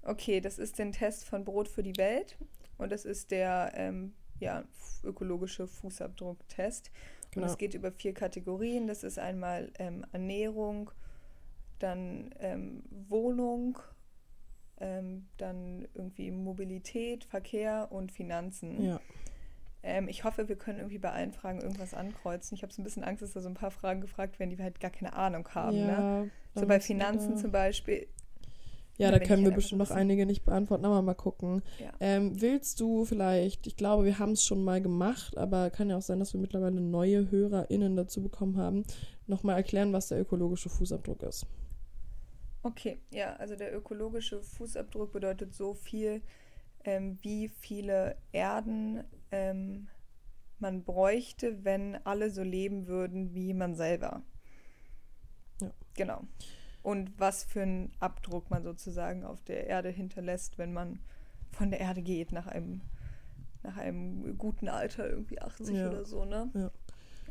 [0.03, 2.39] Okay, das ist den Test von Brot für die Welt
[2.79, 4.65] und das ist der ähm, ja,
[5.03, 6.91] ökologische Fußabdrucktest.
[6.91, 7.47] Und Genau.
[7.47, 8.87] es geht über vier Kategorien.
[8.87, 10.93] Das ist einmal ähm, Ernährung,
[11.81, 13.79] dann ähm, Wohnung,
[14.79, 18.81] ähm, dann irgendwie Mobilität, Verkehr und Finanzen.
[18.85, 19.01] Ja.
[19.87, 22.57] Ähm, ich hoffe, wir können irgendwie bei allen Fragen irgendwas ankreuzen.
[22.57, 24.57] Ich habe so ein bisschen Angst, dass da so ein paar Fragen gefragt werden, die
[24.57, 25.77] wir halt gar keine Ahnung haben.
[25.77, 25.87] Ne?
[25.87, 28.09] ja, So dann bei Finanzen zum Beispiel.
[28.97, 31.63] Ja, da können wir bestimmt noch einige nicht beantworten, aber mal gucken.
[31.81, 31.93] Ja.
[32.01, 35.99] Ähm, willst du vielleicht, ich glaube, wir haben es schon mal gemacht, aber kann ja
[35.99, 38.85] auch sein, dass wir mittlerweile neue HörerInnen dazu bekommen haben,
[39.27, 41.45] nochmal erklären, was der ökologische Fußabdruck ist.
[42.63, 46.23] Okay, ja, also der ökologische Fußabdruck bedeutet so viel,
[46.85, 49.03] ähm, wie viele Erden
[49.35, 49.89] ähm,
[50.59, 54.23] man bräuchte, wenn alle so leben würden wie man selber.
[55.61, 55.71] Ja.
[55.95, 56.23] Genau.
[56.83, 61.01] Und was für einen Abdruck man sozusagen auf der Erde hinterlässt, wenn man
[61.53, 62.83] von der Erde geht nach einem,
[63.63, 65.89] nach einem guten Alter, irgendwie 80 Ja.
[65.89, 66.51] oder so, ne?
[66.55, 66.71] Ja.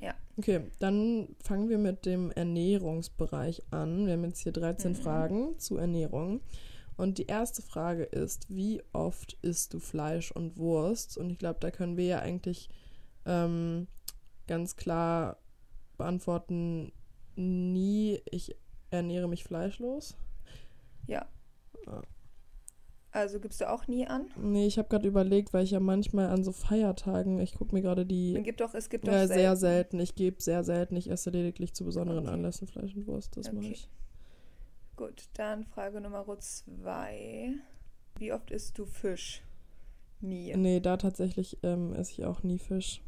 [0.02, 0.14] Ja.
[0.38, 4.06] Okay, dann fangen wir mit dem Ernährungsbereich an.
[4.06, 4.96] Wir haben jetzt hier 13 Mhm.
[4.96, 6.42] Fragen zu Ernährung.
[6.98, 11.18] Und die erste Frage ist, wie oft isst du Fleisch und Wurst?
[11.18, 12.70] Und ich glaube, da können wir ja eigentlich
[13.26, 13.88] ähm,
[14.48, 15.38] ganz klar
[15.98, 16.92] beantworten,
[17.36, 18.56] nie, ich
[18.92, 20.16] ernähre mich fleischlos.
[21.08, 21.26] Ja.
[21.88, 22.02] Ah.
[23.12, 24.26] Also gibst du auch nie an?
[24.38, 27.82] Nee, ich habe gerade überlegt, weil ich ja manchmal an so Feiertagen, ich gucke mir
[27.84, 29.60] gerade die Es gibt doch, es gibt doch Ja, sehr selten.
[29.60, 30.00] selten.
[30.00, 30.96] Ich gebe sehr selten.
[30.96, 32.34] Ich esse lediglich zu besonderen Okay.
[32.34, 33.38] Anlässen Fleisch und Wurst.
[33.38, 33.72] Das mache Okay.
[33.74, 33.90] ich.
[34.96, 37.54] Gut, dann Frage Nummer zwei.
[38.18, 39.42] Wie oft isst du Fisch?
[40.22, 40.56] Nie.
[40.56, 43.02] Nee, da tatsächlich ähm, esse ich auch nie Fisch.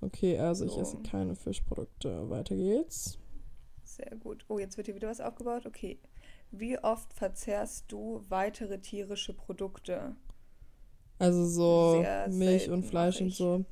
[0.00, 0.80] Okay, also ich So.
[0.80, 2.30] esse keine Fischprodukte.
[2.30, 3.18] Weiter geht's.
[3.82, 4.44] Sehr gut.
[4.48, 5.66] Oh, jetzt wird hier wieder was aufgebaut.
[5.66, 5.98] Okay.
[6.50, 10.14] Wie oft verzehrst du weitere tierische Produkte?
[11.18, 13.36] Also so Sehr Milch und Fleisch und ich.
[13.36, 13.64] so.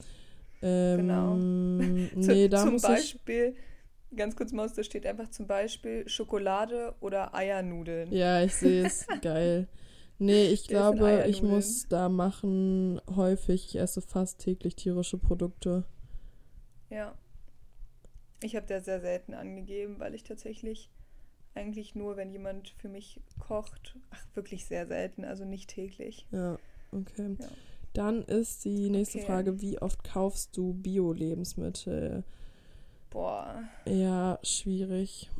[0.62, 1.34] Ähm, Genau.
[1.36, 3.20] Nee, da zum muss ich.
[4.14, 8.12] Ganz kurz Maus, da steht einfach zum Beispiel Schokolade oder Eiernudeln.
[8.12, 9.06] Ja, ich sehe es.
[9.22, 9.68] Geil.
[10.18, 13.66] Nee, ich Der glaube, ich muss da machen häufig.
[13.66, 15.84] Ich esse fast täglich tierische Produkte.
[16.88, 17.14] Ja.
[18.42, 20.90] Ich habe da sehr selten angegeben, weil ich tatsächlich
[21.54, 26.26] eigentlich nur, wenn jemand für mich kocht, ach, wirklich sehr selten, also nicht täglich.
[26.30, 26.58] Ja,
[26.92, 27.36] okay.
[27.38, 27.48] Ja.
[27.92, 29.26] Dann ist die nächste Okay.
[29.26, 32.24] Frage, wie oft kaufst du Bio-Lebensmittel?
[33.16, 35.30] Boah, Ja, schwierig.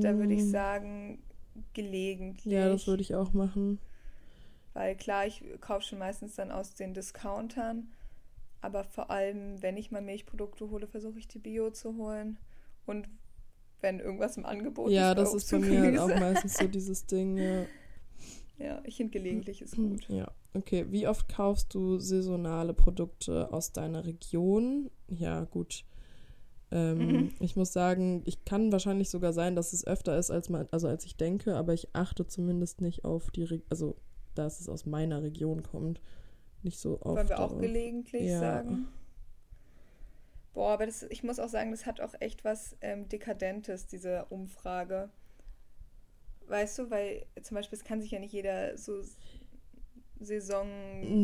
[0.00, 1.22] da würde ich Mm, sagen,
[1.74, 2.52] gelegentlich.
[2.52, 3.78] Ja, das würde ich auch machen.
[4.74, 7.88] Weil klar, ich kaufe schon meistens dann aus den Discountern,
[8.62, 12.38] aber vor allem, wenn ich mal Milchprodukte hole, versuche ich die Bio zu holen.
[12.86, 13.08] Und
[13.80, 14.98] wenn irgendwas im Angebot ist.
[14.98, 17.38] Ja, das ist bei mir halt auch meistens so dieses Ding.
[17.38, 17.66] Ja.
[18.58, 20.08] Ja, ich finde gelegentlich ist gut.
[20.08, 20.86] ja, okay.
[20.90, 24.90] Wie oft kaufst du saisonale Produkte aus deiner Region?
[25.08, 25.84] Ja, gut.
[26.72, 27.32] Ähm, Mhm.
[27.40, 30.88] Ich muss sagen, ich kann wahrscheinlich sogar sein, dass es öfter ist, als man, also
[30.88, 33.96] als ich denke, aber ich achte zumindest nicht auf die, Re also
[34.34, 36.00] dass es aus meiner Region kommt,
[36.62, 37.16] nicht so oft.
[37.16, 38.40] Wollen wir auch gelegentlich Ja.
[38.40, 38.88] sagen?
[40.54, 44.26] Boah, aber das, ich muss auch sagen, das hat auch echt was ähm, Dekadentes, diese
[44.30, 45.10] Umfrage.
[46.46, 49.02] Weißt du, weil zum Beispiel, es kann sich ja nicht jeder so
[50.20, 50.68] Saison.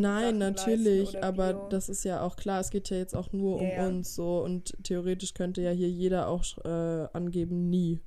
[0.00, 1.68] Nein, Sachen natürlich, aber Bio.
[1.68, 3.86] das ist ja auch klar, es geht ja jetzt auch nur um Ja, ja.
[3.86, 8.00] uns so und theoretisch könnte ja hier jeder auch äh, angeben, nie.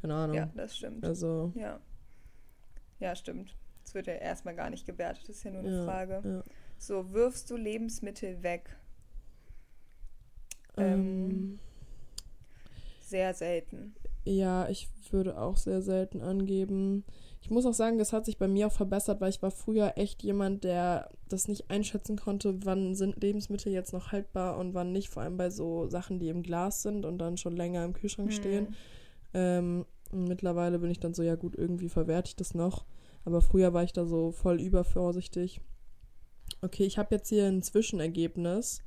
[0.00, 0.36] Keine Ahnung.
[0.36, 1.04] Ja, das stimmt.
[1.04, 1.78] Also, Ja.
[3.00, 3.54] Ja, stimmt.
[3.84, 6.22] Es wird ja erstmal gar nicht gewertet, das ist ja nur eine ja, Frage.
[6.24, 6.42] ja.
[6.78, 8.76] So, wirfst du Lebensmittel weg?
[10.76, 11.58] Ähm, Ähm,
[13.00, 13.94] Sehr selten.
[14.24, 17.04] Ja, ich würde auch sehr selten angeben.
[17.42, 19.92] Ich muss auch sagen, das hat sich bei mir auch verbessert, weil ich war früher
[19.96, 24.92] echt jemand, der das nicht einschätzen konnte, wann sind Lebensmittel jetzt noch haltbar und wann
[24.92, 27.92] nicht, vor allem bei so Sachen, die im Glas sind und dann schon länger im
[27.92, 28.68] Kühlschrank stehen.
[28.68, 28.74] Hm.
[29.34, 32.86] Ähm, mittlerweile bin ich dann so, ja gut, irgendwie verwerte ich das noch.
[33.26, 35.60] Aber früher war ich da so voll übervorsichtig.
[36.62, 38.82] Okay, ich habe jetzt hier ein Zwischenergebnis.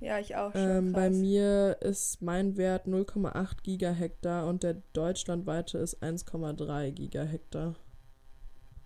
[0.00, 0.60] Ja, ich auch schon.
[0.60, 7.74] Ähm, bei mir ist mein Wert 0,8 Gigahektar und der deutschlandweite ist 1,3 Gigahektar.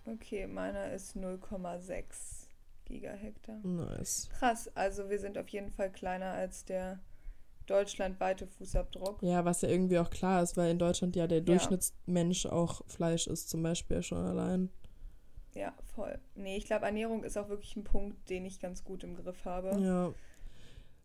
[0.05, 2.47] Okay, meiner ist 0,6
[2.85, 3.59] Gigahektar.
[3.63, 4.29] Nice.
[4.39, 6.99] Krass, also wir sind auf jeden Fall kleiner als der
[7.67, 9.21] deutschlandweite Fußabdruck.
[9.21, 11.43] Ja, was ja irgendwie auch klar ist, weil in Deutschland ja der Ja.
[11.43, 14.69] Durchschnittsmensch auch Fleisch isst, zum Beispiel schon allein.
[15.53, 16.17] Ja, voll.
[16.35, 19.43] Nee, ich glaube, Ernährung ist auch wirklich ein Punkt, den ich ganz gut im Griff
[19.45, 19.77] habe.
[19.79, 20.13] Ja.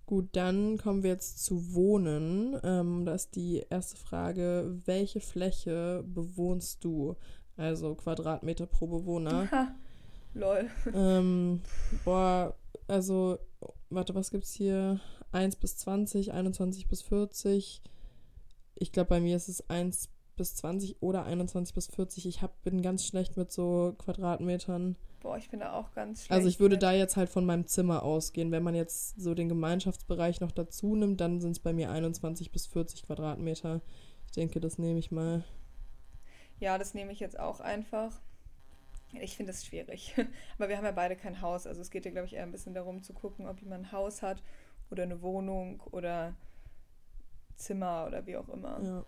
[0.07, 2.57] Gut, dann kommen wir jetzt zu Wohnen.
[2.63, 7.17] Ähm, da ist die erste Frage, welche Fläche bewohnst du?
[7.57, 9.51] Also Quadratmeter pro Bewohner.
[9.51, 9.75] Ha,
[10.35, 10.71] lol.
[10.95, 11.61] ähm,
[12.05, 12.55] boah,
[12.87, 13.39] also,
[13.91, 15.01] warte, was gibt's hier?
[15.33, 17.83] 1 bis 20, 21 bis 40.
[18.77, 22.27] Ich glaube, bei mir ist es 1 bis 20 oder 21 bis 40.
[22.27, 24.97] Ich hab, bin ganz schlecht mit so Quadratmetern.
[25.27, 26.31] Boah, ich bin da auch ganz schlecht.
[26.31, 28.53] Also ich würde da jetzt halt von meinem Zimmer ausgehen.
[28.53, 32.53] Wenn man jetzt so den Gemeinschaftsbereich noch dazu nimmt, dann sind es bei mir 21
[32.53, 33.81] bis 40 Quadratmeter.
[34.27, 35.43] Ich denke, das nehme ich mal.
[36.61, 38.21] Ja, das nehme ich jetzt auch einfach.
[39.21, 40.15] Ich finde es schwierig.
[40.59, 41.67] Aber wir haben ja beide kein Haus.
[41.67, 43.93] Also es geht ja, glaube ich, eher ein bisschen darum zu gucken, ob jemand ein
[43.93, 44.45] Haus hat
[44.93, 46.37] oder eine Wohnung oder
[47.57, 48.81] Zimmer oder wie auch immer.
[48.81, 49.05] Ja.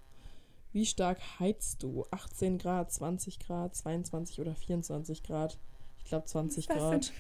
[0.72, 2.06] Wie stark heizt du?
[2.10, 5.60] 18 Grad, 20 Grad, 22 oder 24 Grad?
[5.98, 7.04] Ich glaube 20 Was Grad.
[7.04, 7.12] sind-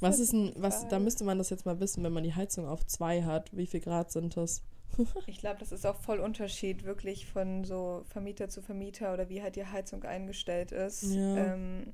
[0.00, 2.66] Was ist ein, was, da müsste man das jetzt mal wissen, wenn man die Heizung
[2.68, 3.54] auf 2 hat.
[3.56, 4.62] Wie viel Grad sind das?
[5.26, 9.42] Ich glaube, das ist auch voll Unterschied, wirklich von so Vermieter zu Vermieter oder wie
[9.42, 11.02] halt die Heizung eingestellt ist.
[11.02, 11.54] Ja.
[11.54, 11.92] Ähm,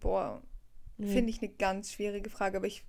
[0.00, 0.42] boah,
[0.98, 2.84] finde ich eine ganz schwierige Frage, aber ich,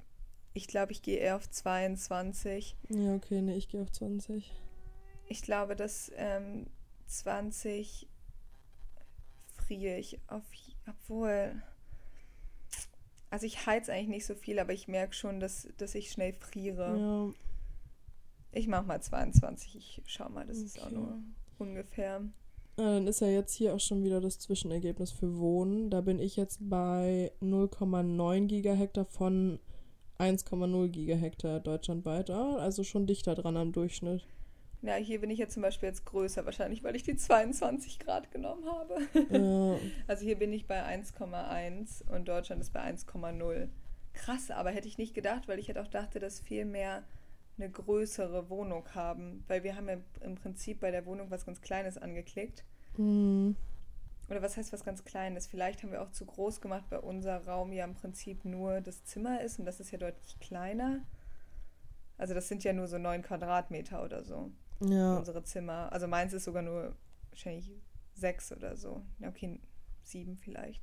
[0.53, 2.75] ich glaube, ich gehe eher auf 22.
[2.89, 4.51] Ja, okay, nee, ich gehe auf 20.
[5.27, 6.67] Ich glaube, dass ähm,
[7.07, 8.07] 20
[9.55, 10.43] friere ich auf,
[10.87, 11.61] obwohl.
[13.35, 16.31] Also ich heiz eigentlich nicht so viel, aber ich merke schon, dass, dass ich schnell
[16.31, 16.97] friere.
[16.97, 17.33] Ja,
[18.53, 19.75] Ich mache mal 22.
[19.75, 20.95] Ich schau mal, das ist auch Okay.
[20.95, 21.21] nur
[21.57, 22.21] ungefähr.
[22.77, 25.89] Ah, dann ist ja jetzt hier auch schon wieder das Zwischenergebnis für Wohnen.
[25.89, 29.59] Da bin ich jetzt bei 0,9 Gigahektar von
[30.17, 32.29] 1,0 Gigahektar deutschlandweit.
[32.29, 34.25] Ah, also schon dichter dran am Durchschnitt.
[34.85, 38.29] Ja, hier bin ich jetzt zum Beispiel jetzt größer, wahrscheinlich, weil ich die 22 Grad
[38.31, 38.97] genommen habe.
[39.31, 43.69] Ja, Also hier bin ich bei 1,1 und Deutschland ist bei 1,0.
[44.13, 47.03] Krass, aber hätte ich nicht gedacht, weil ich hätte auch dachte, dass viel mehr
[47.57, 49.43] eine größere Wohnung haben.
[49.47, 52.63] Weil wir haben ja im Prinzip bei der Wohnung was ganz Kleines angeklickt.
[52.95, 53.55] hm,
[54.29, 55.47] Oder was heißt was ganz Kleines?
[55.47, 59.03] Vielleicht haben wir auch zu groß gemacht, weil unser Raum ja im Prinzip nur das
[59.03, 60.99] Zimmer ist und das ist ja deutlich kleiner.
[62.17, 65.17] Also das sind ja nur so 9 Quadratmeter oder so ja.
[65.17, 65.91] unsere Zimmer.
[65.91, 66.95] Also meins ist sogar nur
[67.29, 67.71] wahrscheinlich
[68.13, 69.01] sechs oder so.
[69.19, 69.59] Ja, okay,
[70.03, 70.81] sieben vielleicht.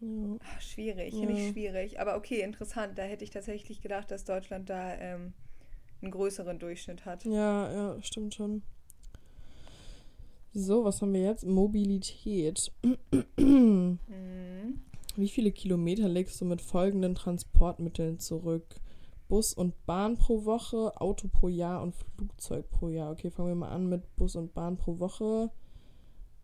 [0.00, 0.36] ja.
[0.40, 1.38] Ah, schwierig, finde Ja.
[1.38, 2.00] ich schwierig.
[2.00, 2.96] Aber okay, interessant.
[2.98, 5.34] Da hätte ich tatsächlich gedacht, dass Deutschland da ähm,
[6.02, 7.24] einen größeren Durchschnitt hat.
[7.24, 8.62] Ja, ja, stimmt schon.
[10.52, 11.44] So, was haben wir jetzt?
[11.46, 12.72] Mobilität.
[13.36, 13.98] Mhm.
[15.16, 18.76] Wie viele Kilometer legst du mit folgenden Transportmitteln zurück?
[19.30, 23.12] Bus und Bahn pro Woche, Auto pro Jahr und Flugzeug pro Jahr.
[23.12, 25.50] Okay, fangen wir mal an mit Bus und Bahn pro Woche.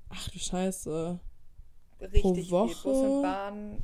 [0.09, 1.19] Ach du Scheiße.
[2.01, 2.51] Richtig Pro viel.
[2.51, 2.89] Woche?
[2.89, 3.79] Bus und Bahn.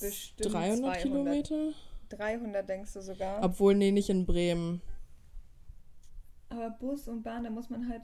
[0.00, 1.02] Bestimmt 300 200.
[1.02, 1.72] Kilometer?
[2.10, 3.42] 300 denkst du sogar.
[3.42, 4.80] Obwohl, nee, nicht in Bremen.
[6.50, 8.02] Aber Bus und Bahn, da muss man halt.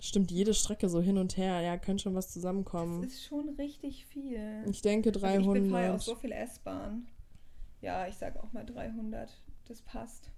[0.00, 1.60] Stimmt, jede Strecke so hin und her.
[1.60, 3.04] Ja, könnte schon was Das zusammenkommen.
[3.04, 4.64] ist schon richtig viel.
[4.68, 5.22] Ich denke Also ich
[5.62, 6.02] befahre auch 300.
[6.02, 7.06] so viel S-Bahn.
[7.82, 9.30] Ja, ich sag auch mal 300.
[9.66, 10.30] Das passt.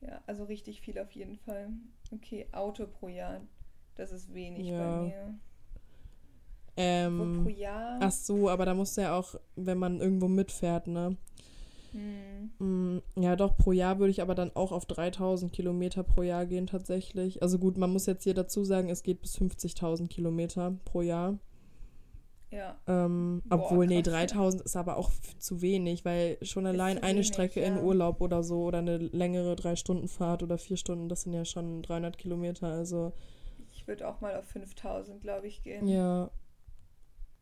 [0.00, 1.70] Ja, also richtig viel auf jeden Fall.
[2.12, 3.40] Okay, Auto pro Jahr.
[3.96, 4.78] Das ist wenig Ja.
[4.78, 5.34] bei mir.
[6.76, 7.98] Ähm, pro Jahr?
[8.00, 11.16] ach so, aber da muss ja auch, wenn man irgendwo mitfährt, ne?
[11.90, 12.50] Hm.
[12.58, 16.46] Mm, Ja, doch, pro Jahr würde ich aber dann auch auf 3000 Kilometer pro Jahr
[16.46, 17.42] gehen tatsächlich.
[17.42, 21.38] Also gut, man muss jetzt hier dazu sagen, es geht bis 50.000 Kilometer pro Jahr.
[22.50, 24.26] Ja, Ähm, Boah, obwohl, nee, krass, ja.
[24.26, 27.82] 3000 ist aber auch zu wenig, weil schon allein eine wenig, Strecke in ja.
[27.82, 32.16] Urlaub oder so oder eine längere Drei-Stunden-Fahrt oder vier Stunden, das sind ja schon 300
[32.16, 32.68] Kilometer.
[32.68, 33.12] Also,
[33.74, 35.86] ich würde auch mal auf 5000, glaube ich, gehen.
[35.86, 36.30] ja.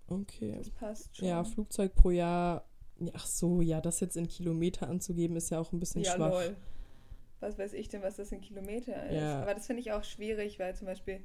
[0.08, 0.54] Okay.
[0.56, 1.28] Das passt schon.
[1.28, 2.64] Ja, Flugzeug pro Jahr.
[2.98, 6.14] ja, Ach so, ja, das jetzt in Kilometer anzugeben, ist ja auch ein bisschen ja,
[6.14, 6.30] schwach.
[6.30, 6.56] lol.
[7.40, 9.20] Was weiß ich denn, was das in Kilometer ist?
[9.20, 9.42] Ja.
[9.42, 11.20] Aber das finde ich auch schwierig, weil zum Beispiel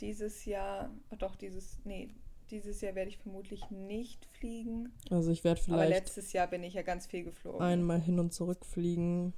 [0.00, 2.14] dieses Jahr, oh doch, dieses, nee,
[2.50, 4.92] dieses Jahr werde ich vermutlich nicht fliegen.
[5.10, 7.60] Also ich werde Aber vielleicht letztes Jahr bin ich ja ganz viel geflogen.
[7.60, 9.32] einmal hin und zurück fliegen.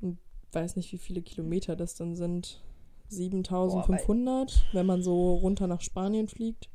[0.00, 0.18] Und
[0.52, 2.62] weiß nicht, wie viele Kilometer das dann sind.
[3.08, 6.68] 7500, wenn man so runter nach Spanien fliegt.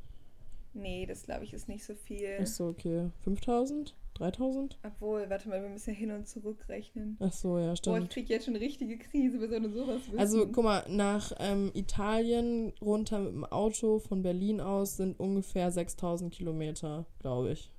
[0.74, 2.28] Nee, das glaube ich ist nicht so viel.
[2.28, 3.10] Ist so, okay.
[3.24, 3.96] 5000?
[4.16, 4.80] 3000?
[4.84, 7.18] Obwohl, warte mal, wir müssen ja hin und zurück rechnen.
[7.20, 8.10] Ach so, ja, Boah, ich stimmt.
[8.10, 10.20] krieg jetzt schon richtige Krise, wir sollen sowas wissen.
[10.20, 15.72] Also, guck mal, nach ähm, Italien runter mit dem Auto von Berlin aus sind ungefähr
[15.72, 17.72] 6000 Kilometer, glaube ich.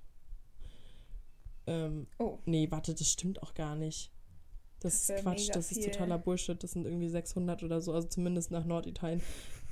[1.67, 2.39] Ähm, Oh.
[2.45, 4.13] nee, warte, das stimmt auch gar nicht.
[4.81, 5.91] Das, Das ist Quatsch, das ist viel.
[5.91, 6.63] totaler Bullshit.
[6.63, 9.23] Das sind irgendwie 600 oder so, also zumindest nach Norditalien.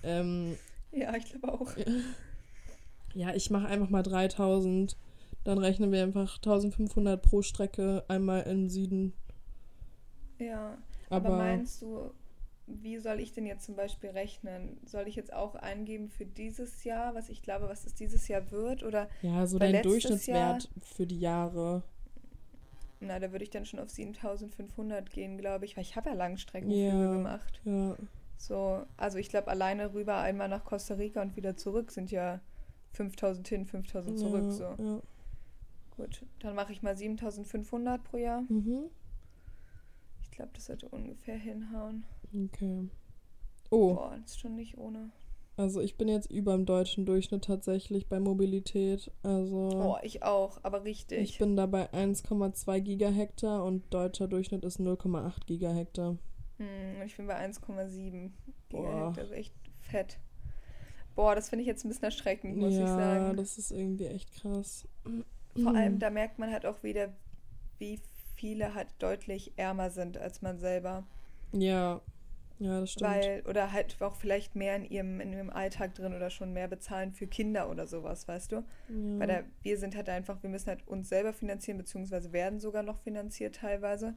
[0.03, 0.57] Ähm,
[0.93, 1.71] Ja, ich glaube auch.
[3.15, 4.97] ja, ich mache einfach mal 3000.
[5.45, 9.15] Dann rechnen wir einfach 1500 pro Strecke einmal im Süden.
[10.39, 10.79] Ja.
[11.11, 12.13] Aber, Aber, meinst du,
[12.67, 14.79] wie soll ich denn jetzt zum Beispiel rechnen?
[14.87, 18.51] Soll ich jetzt auch eingeben für dieses Jahr, was ich glaube, was es dieses Jahr
[18.51, 18.83] wird?
[18.83, 21.83] Oder, ja, so dein Durchschnittswert für die Jahre.
[23.01, 26.15] na, da würde ich dann schon auf 7500 gehen, glaube ich, weil ich habe ja
[26.17, 27.09] Langstreckenflüge Ja.
[27.09, 27.61] gemacht.
[27.65, 27.97] Ja,
[28.37, 32.41] So, also ich glaube, alleine rüber einmal nach Costa Rica und wieder zurück sind ja
[32.93, 34.47] 5000 hin, 5000 zurück.
[34.49, 35.03] ja, So, ja.
[35.97, 36.25] Gut.
[36.41, 38.43] Dann mache ich mal 7500 pro Jahr.
[38.49, 38.91] Mhm.
[40.23, 42.05] Ich glaube, das sollte ungefähr hinhauen.
[42.35, 42.89] Okay.
[43.71, 45.11] Oh, Boah, das ist schon nicht ohne.
[45.57, 49.11] also ich bin jetzt über dem deutschen Durchschnitt tatsächlich bei Mobilität.
[49.23, 51.21] Also Oh, ich auch, aber richtig.
[51.21, 56.19] ich bin da bei 1,2 Gigahektar und deutscher Durchschnitt ist 0,8 Gigahektar.
[56.59, 58.31] Hm, ich bin bei 1,7
[58.69, 58.83] Boah.
[59.13, 60.19] Gigahertz, also echt fett.
[61.15, 63.37] Boah, das finde ich jetzt ein bisschen erschreckend, muss ja, ich sagen.
[63.37, 64.89] das ist irgendwie echt krass.
[65.63, 67.13] Vor allem, da merkt man halt auch wieder,
[67.79, 68.01] wie
[68.37, 71.05] viele halt deutlich ärmer sind als man selber.
[71.53, 72.01] Ja,
[72.59, 73.11] ja, das stimmt.
[73.11, 76.69] Weil, oder halt auch vielleicht mehr in ihrem, in ihrem Alltag drin oder schon mehr
[76.69, 78.57] bezahlen für Kinder oder sowas, weißt du?
[78.57, 79.19] ja.
[79.19, 82.83] Weil da, wir sind halt einfach, wir müssen halt uns selber finanzieren, beziehungsweise werden sogar
[82.83, 84.15] noch finanziert teilweise.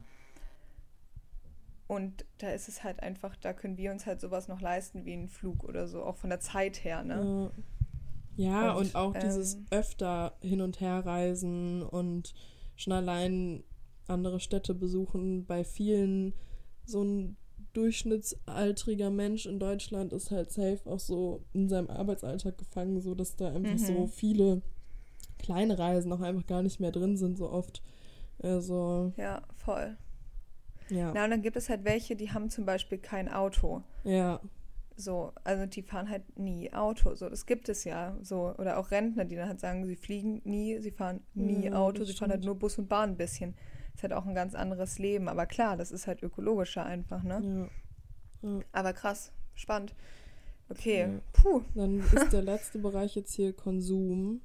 [1.86, 5.14] Und da ist es halt einfach, da können wir uns halt sowas noch leisten wie
[5.14, 7.20] einen Flug oder so, auch von der Zeit her, ne?
[7.24, 7.50] Ja,
[8.38, 12.32] ja und, Und, auch dieses ähm, öfter hin und her reisen und
[12.76, 13.62] schon allein
[14.06, 15.44] andere Städte besuchen.
[15.44, 16.32] Bei vielen
[16.86, 17.36] so ein
[17.74, 23.36] durchschnittsaltriger Mensch in Deutschland ist halt safe auch so in seinem Arbeitsalltag gefangen, so dass
[23.36, 23.78] da einfach Mhm.
[23.78, 24.62] so viele
[25.38, 27.82] kleine Reisen auch einfach gar nicht mehr drin sind so oft.
[28.42, 29.96] Also, Ja, voll.
[30.88, 31.12] ja.
[31.12, 33.82] Na, und dann gibt es halt welche, die haben zum Beispiel kein Auto.
[34.04, 34.40] Ja,
[35.00, 37.14] So, also die fahren halt nie Auto.
[37.14, 38.16] So, das gibt es ja.
[38.20, 41.74] So, oder auch Rentner, die dann halt sagen, sie fliegen nie, sie fahren nie Ja,
[41.74, 43.54] Auto, sie fahren halt nur Bus und Bahn ein bisschen.
[43.94, 45.28] Ist halt auch ein ganz anderes Leben.
[45.28, 47.70] Aber klar, das ist halt ökologischer einfach, ne?
[48.42, 48.60] ja.
[48.72, 49.94] Aber krass, spannend.
[50.68, 51.20] Okay, Ja.
[51.32, 51.62] puh.
[51.74, 54.40] Dann ist der letzte Bereich jetzt hier Konsum.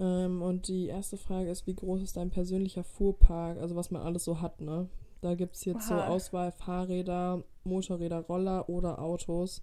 [0.00, 3.58] Ähm, und die erste Frage ist, wie groß ist dein persönlicher Fuhrpark?
[3.58, 4.88] Also was man alles so hat, ne?
[5.20, 6.08] Da gibt es jetzt so Oha.
[6.08, 9.62] Auswahl Fahrräder, Motorräder, Roller oder Autos.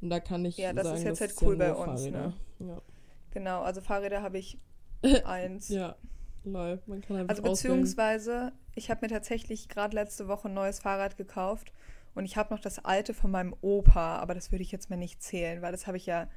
[0.00, 1.72] Und da kann ich Ja, das ist sagen, jetzt das halt ist ja cool bei
[1.72, 2.26] uns, Fahrräder.
[2.58, 2.68] ne?
[2.68, 2.82] Ja.
[3.30, 4.58] Genau, also Fahrräder habe ich
[5.24, 5.68] eins.
[5.68, 5.96] ja,
[6.44, 6.80] lol.
[6.86, 7.52] Man kann einfach Also auswählen.
[7.80, 11.72] beziehungsweise, ich habe mir tatsächlich gerade letzte Woche ein neues Fahrrad gekauft
[12.14, 14.96] und ich habe noch das alte von meinem Opa, aber das würde ich jetzt mal
[14.96, 16.28] nicht zählen, weil das habe ich ja,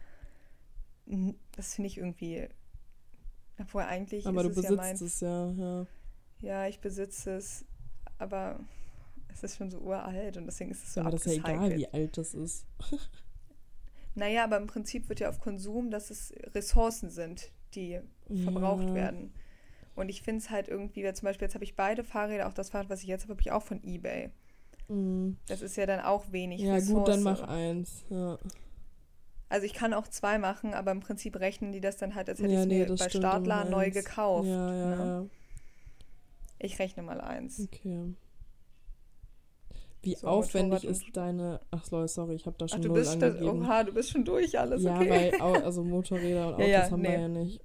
[1.08, 2.48] n- das finde ich irgendwie,
[3.60, 5.02] obwohl eigentlich Aber du ist es ja besitzt meins.
[5.02, 5.86] es ja, ja.
[6.42, 7.66] Ja, ich besitze es,
[8.18, 8.60] aber
[9.32, 11.76] es ist schon so uralt und deswegen ist es so aber das ist ja egal,
[11.76, 12.66] wie alt das ist.
[14.16, 18.00] Naja, aber im Prinzip wird ja auf Konsum, dass es Ressourcen sind, die
[18.44, 18.94] verbraucht Ja.
[18.94, 19.34] werden.
[19.96, 22.70] Und ich finde es halt irgendwie, zum Beispiel jetzt habe ich beide Fahrräder, auch das
[22.70, 24.30] Fahrrad, was ich jetzt habe, habe ich auch von Ebay.
[24.88, 25.38] Mhm.
[25.48, 26.94] Das ist ja dann auch wenig Ja, Ressource.
[26.94, 28.04] gut, dann mach eins.
[28.10, 28.38] Ja.
[29.50, 32.40] Also ich kann auch zwei machen, aber im Prinzip rechnen die das dann halt, als
[32.40, 34.48] hätte ja, ich es nee, mir bei Startler neu gekauft.
[34.48, 34.96] Ja, ja, ne?
[34.96, 35.26] ja.
[36.64, 37.60] Ich rechne mal eins.
[37.60, 38.14] Okay.
[40.02, 41.62] Wie So, aufwendig ist deine.
[41.72, 43.62] Ach sorry, ich habe da Ach, schon du null bist, das, angegeben.
[43.66, 45.10] oha, du bist schon durch alles, ja, okay.
[45.40, 47.22] weil also Motorräder und Autos Ja, ja, haben wir nee.
[47.22, 47.62] ja nicht.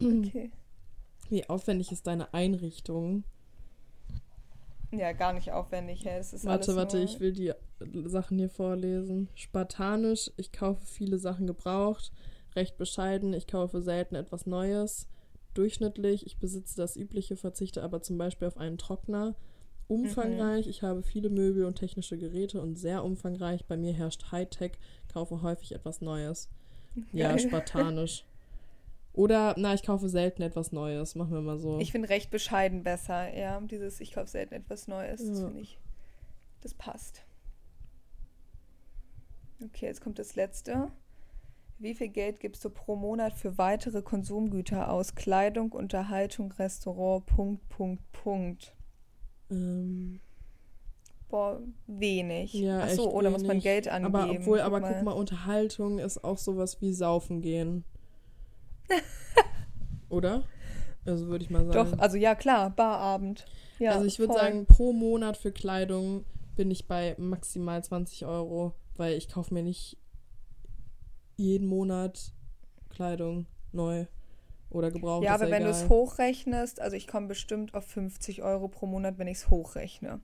[0.00, 0.50] okay.
[1.28, 3.24] Wie aufwendig ist deine Einrichtung?
[4.92, 6.02] Ja, gar nicht aufwendig.
[6.04, 6.16] Ja.
[6.16, 7.52] Das ist Warte, warte, ich will die
[8.04, 9.28] Sachen hier vorlesen.
[9.34, 12.12] Spartanisch, ich kaufe viele Sachen gebraucht.
[12.54, 15.08] Recht bescheiden, ich kaufe selten etwas Neues.
[15.56, 19.34] Durchschnittlich, ich besitze das Übliche, verzichte aber zum Beispiel auf einen Trockner.
[19.88, 23.64] Umfangreich, ich habe viele Möbel und technische Geräte und sehr umfangreich.
[23.66, 24.72] Bei mir herrscht Hightech,
[25.12, 26.50] kaufe häufig etwas Neues.
[27.12, 28.24] Ja, spartanisch.
[29.12, 31.14] Oder, na, ich kaufe selten etwas Neues.
[31.14, 31.78] Machen wir mal so.
[31.78, 33.58] Ich finde recht bescheiden besser, ja.
[33.60, 35.46] Dieses, ich kaufe selten etwas Neues, das Ja.
[35.46, 35.78] finde ich,
[36.60, 37.22] das passt.
[39.64, 40.90] Okay, jetzt kommt das letzte.
[41.78, 45.14] Wie viel Geld gibst du pro Monat für weitere Konsumgüter aus?
[45.14, 48.74] Kleidung, Unterhaltung, Restaurant, Punkt, Punkt, Punkt.
[49.50, 50.20] ähm,
[51.28, 52.54] Boah, wenig.
[52.54, 53.64] Ja, Ach so, echt oder muss man wenig.
[53.64, 54.14] Geld angeben?
[54.14, 57.84] aber obwohl, aber guck mal, Unterhaltung ist auch sowas wie Saufen gehen.
[60.08, 60.44] Oder?
[61.04, 61.90] Also würde ich mal sagen.
[61.90, 63.44] Doch, also ja, klar, Barabend.
[63.78, 66.24] Ja, also ich würde sagen, pro Monat für Kleidung
[66.54, 69.98] bin ich bei maximal 20 Euro, weil ich kaufe mir nicht
[71.36, 72.32] jeden Monat
[72.90, 74.06] Kleidung neu
[74.70, 75.24] oder gebraucht.
[75.24, 79.18] Ja, aber wenn du es hochrechnest, also ich komme bestimmt auf 50 Euro pro Monat,
[79.18, 80.20] wenn ich es hochrechne.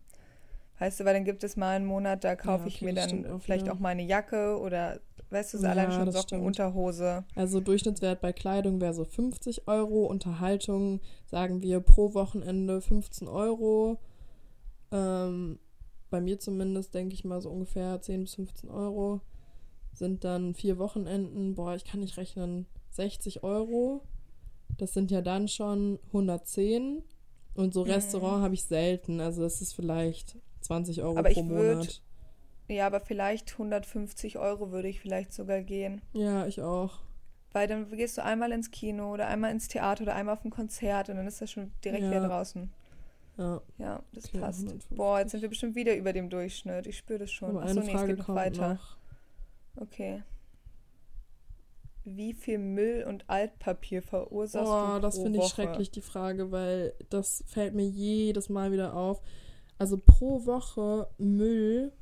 [0.78, 2.94] Weißt du, weil dann gibt es mal einen Monat, da kaufe Ja, ich okay, mir
[2.94, 3.74] das dann auch vielleicht wieder.
[3.74, 5.00] auch mal eine Jacke oder,
[5.30, 6.44] weißt du, so Ja, allein schon Socken, stimmt.
[6.44, 7.24] Unterhose.
[7.36, 13.98] Also Durchschnittswert bei Kleidung wäre so 50 Euro, Unterhaltung sagen wir pro Wochenende 15 Euro.
[14.90, 15.60] Ähm,
[16.10, 19.20] bei mir zumindest denke ich mal so ungefähr 10 bis 15 Euro.
[19.92, 24.02] Sind dann vier Wochenenden, boah, ich kann nicht rechnen, 60 Euro.
[24.78, 27.02] Das sind ja dann schon 110.
[27.54, 27.90] Und so Mhm.
[27.90, 32.02] Restaurant habe ich selten, also das ist vielleicht 20 Euro Aber pro ich würd- Monat.
[32.68, 36.00] Ja, aber vielleicht 150 Euro würde ich vielleicht sogar gehen.
[36.14, 37.00] Ja, ich auch.
[37.52, 40.50] Weil dann gehst du einmal ins Kino oder einmal ins Theater oder einmal auf ein
[40.50, 42.10] Konzert und dann ist das schon direkt Ja.
[42.10, 42.72] wieder draußen.
[43.36, 44.60] Ja, Ja, das Okay, passt.
[44.60, 44.96] 150.
[44.96, 46.86] Boah, jetzt sind wir bestimmt wieder über dem Durchschnitt.
[46.86, 47.50] Ich spüre das schon.
[47.50, 48.74] aber Achso, eine nee, es Frage geht noch weiter.
[48.74, 48.96] noch.
[49.76, 50.22] Okay.
[52.04, 55.54] Wie viel Müll und Altpapier verursachst Oh, du das pro finde ich Woche?
[55.54, 59.22] schrecklich, die Frage, weil das fällt mir jedes Mal wieder auf.
[59.78, 61.92] Also pro Woche Müll,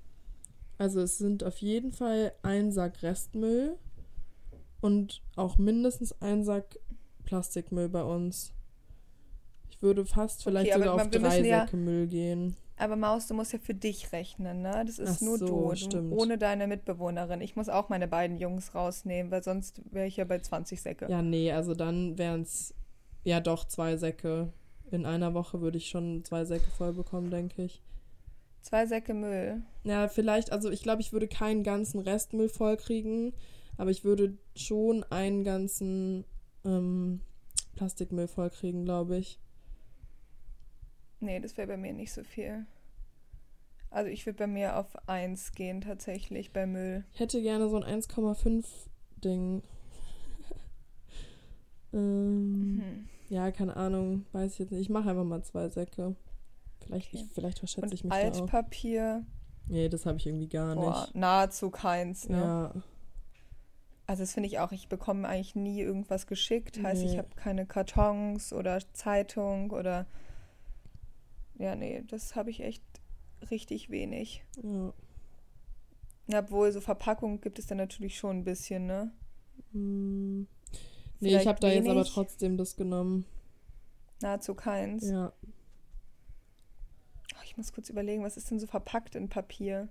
[0.78, 3.76] also es sind auf jeden Fall ein Sack Restmüll
[4.80, 6.78] und auch mindestens ein Sack
[7.24, 8.52] Plastikmüll bei uns.
[9.70, 12.56] Ich würde fast vielleicht aber sogar auf drei ja- Säcke Müll gehen.
[12.80, 14.84] Aber Maus, du musst ja für dich rechnen, ne?
[14.86, 17.42] Das ist Ach nur so, du, du, ohne deine Mitbewohnerin.
[17.42, 21.06] Ich muss auch meine beiden Jungs rausnehmen, weil sonst wäre ich ja bei 20 Säcke.
[21.10, 22.74] Ja, nee, also dann wären es
[23.22, 24.50] ja doch zwei Säcke.
[24.90, 27.82] In einer Woche würde ich schon zwei Säcke voll bekommen, denke ich.
[28.62, 29.60] Zwei Säcke Müll.
[29.84, 33.34] Ja, vielleicht, also ich glaube, ich würde keinen ganzen Restmüll vollkriegen,
[33.76, 36.24] aber ich würde schon einen ganzen
[36.64, 37.20] ähm,
[37.76, 39.38] Plastikmüll vollkriegen, glaube ich.
[41.20, 42.66] Nee, das wäre bei mir nicht so viel.
[43.90, 47.04] Also ich würde bei mir auf 1 gehen tatsächlich bei Müll.
[47.12, 48.64] Ich hätte gerne so ein 1,5
[49.22, 49.62] Ding.
[51.92, 53.08] ähm, Mhm.
[53.28, 54.80] Ja, keine Ahnung, weiß ich jetzt nicht.
[54.80, 56.16] Ich mache einfach mal zwei Säcke.
[56.84, 57.24] Vielleicht, Okay.
[57.26, 58.24] ich, vielleicht verschätze Und ich mich da auch.
[58.24, 59.24] Altpapier,
[59.68, 61.14] Nee, das habe ich irgendwie gar boah, nicht.
[61.14, 62.38] nahezu keins, ne?
[62.38, 62.74] Ja,
[64.08, 66.82] Also das finde ich auch, ich bekomme eigentlich nie irgendwas geschickt.
[66.82, 67.18] Heißt, ich Nee.
[67.18, 70.06] habe keine Kartons oder Zeitung oder
[71.60, 72.82] ja, nee, das habe ich echt
[73.50, 74.42] richtig wenig.
[74.62, 74.92] ja.
[76.32, 79.10] Obwohl, so Verpackung gibt es dann natürlich schon ein bisschen, ne?
[79.72, 80.42] Hm.
[80.42, 80.78] Nee,
[81.18, 83.26] Vielleicht ich habe da jetzt aber wenig, trotzdem das genommen.
[84.22, 85.08] Nahezu keins.
[85.10, 85.32] Ja.
[87.36, 89.88] Ach, ich muss kurz überlegen, was ist denn so verpackt in Papier?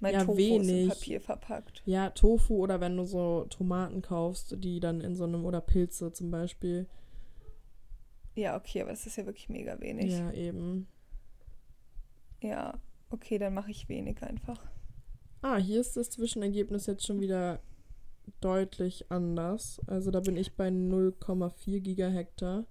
[0.00, 0.88] Mein Ja, Tofu ist in wenig.
[0.88, 1.82] Papier verpackt.
[1.86, 6.12] Ja, Tofu oder wenn du so Tomaten kaufst, die dann in so einem, oder Pilze
[6.12, 6.88] zum Beispiel.
[8.38, 10.12] Ja, okay, aber das ist ja wirklich mega wenig.
[10.12, 10.86] Ja, eben.
[12.40, 12.80] Ja,
[13.10, 14.64] okay, dann mache ich wenig einfach.
[15.42, 17.60] Ah, hier ist das Zwischenergebnis jetzt schon wieder
[18.40, 19.80] deutlich anders.
[19.88, 22.64] Also da bin ich bei 0,4 Gigahektar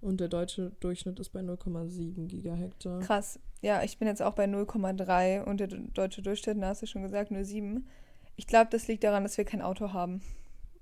[0.00, 2.98] und der deutsche Durchschnitt ist bei 0,7 Gigahektar.
[2.98, 3.38] Krass.
[3.60, 7.02] Ja, ich bin jetzt auch bei 0,3 und der deutsche Durchschnitt, da hast du schon
[7.02, 7.84] gesagt, 0,7.
[8.34, 10.20] Ich glaube, das liegt daran, dass wir kein Auto haben.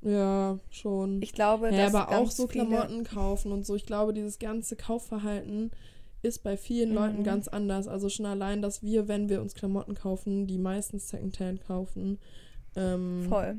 [0.03, 1.21] Ja, schon.
[1.23, 3.75] Ich glaube, Ja, dass aber auch so Klamotten kaufen und so.
[3.75, 5.71] Ich glaube, dieses ganze Kaufverhalten
[6.23, 7.25] ist bei vielen Leuten Mhm.
[7.25, 7.87] ganz anders.
[7.89, 12.19] Also schon allein, dass wir, wenn wir uns Klamotten kaufen, die meistens Secondhand kaufen.
[12.77, 13.57] Ähm, Voll.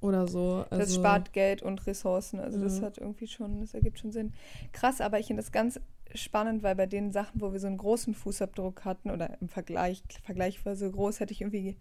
[0.00, 0.64] Oder so.
[0.70, 2.38] Also, Das spart Geld und Ressourcen.
[2.38, 2.86] Also das Ja.
[2.86, 4.32] hat irgendwie schon, das ergibt schon Sinn.
[4.72, 5.80] Krass, aber ich finde das ganz
[6.14, 10.02] spannend, weil bei den Sachen, wo wir so einen großen Fußabdruck hatten oder im Vergleich,
[10.22, 11.76] vergleichsweise groß, hätte ich irgendwie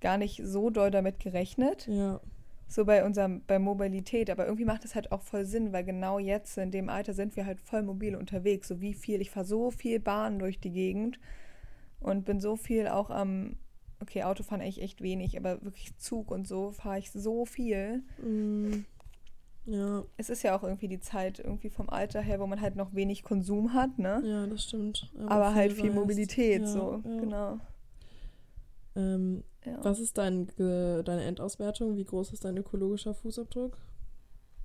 [0.00, 1.86] gar nicht so doll damit gerechnet.
[1.88, 2.20] Ja,
[2.68, 4.28] So bei unserem, bei Mobilität.
[4.30, 7.36] Aber irgendwie macht das halt auch voll Sinn, weil genau jetzt in dem Alter sind
[7.36, 8.68] wir halt voll mobil unterwegs.
[8.68, 11.18] So wie viel, ich fahre so viel Bahn durch die Gegend
[12.00, 13.56] und bin so viel auch am,
[14.00, 18.02] okay, Autofahren eigentlich echt wenig, aber wirklich Zug und so fahre ich so viel.
[18.22, 18.84] mm,
[19.66, 22.76] ja, Es ist ja auch irgendwie die Zeit irgendwie vom Alter her, wo man halt
[22.76, 24.22] noch wenig Konsum hat, ne?
[24.24, 25.10] ja, das stimmt.
[25.26, 25.94] aber halt viel reist.
[25.96, 27.20] Mobilität, Ja, so, ja.
[27.20, 27.58] genau.
[28.94, 29.78] Ähm, Ja.
[29.82, 31.96] was ist dein, deine Endauswertung?
[31.96, 33.76] Wie groß ist dein ökologischer Fußabdruck?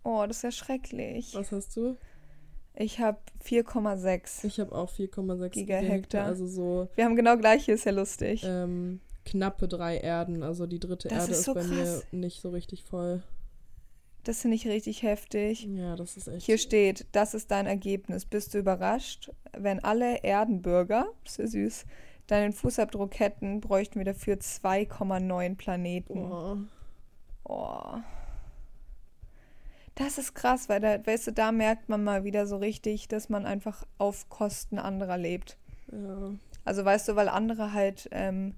[0.03, 1.33] Oh, das ist ja schrecklich.
[1.35, 1.97] Was hast du?
[2.75, 4.45] Ich habe 4,6.
[4.45, 6.25] Ich habe auch 4,6 Gigahektar.
[6.25, 8.43] Also so Wir haben genau gleiche, ist ja lustig.
[8.45, 10.41] ähm, knappe drei Erden.
[10.43, 11.69] Also die dritte Das Erde ist ist, so bei krass.
[12.11, 13.21] mir nicht so richtig voll.
[14.23, 15.67] Das finde ich richtig heftig.
[15.75, 16.45] Ja, das ist echt.
[16.45, 18.25] Hier steht, das ist dein Ergebnis.
[18.25, 19.31] Bist du überrascht?
[19.57, 21.85] Wenn alle Erdenbürger, das ist ja süß,
[22.31, 26.29] deinen Fußabdruck hätten, bräuchten wir dafür 2,9 Planeten.
[26.29, 26.57] Boah.
[27.43, 27.97] Oh.
[29.95, 33.27] Das ist krass, weil da, weißt du, da merkt man mal wieder so richtig, dass
[33.27, 35.57] man einfach auf Kosten anderer lebt.
[35.91, 36.31] Ja.
[36.63, 38.55] Also weißt du, weil andere halt, ähm,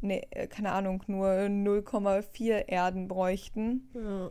[0.00, 4.30] ne, äh, keine Ahnung, nur 0,4 Erden bräuchten, ja.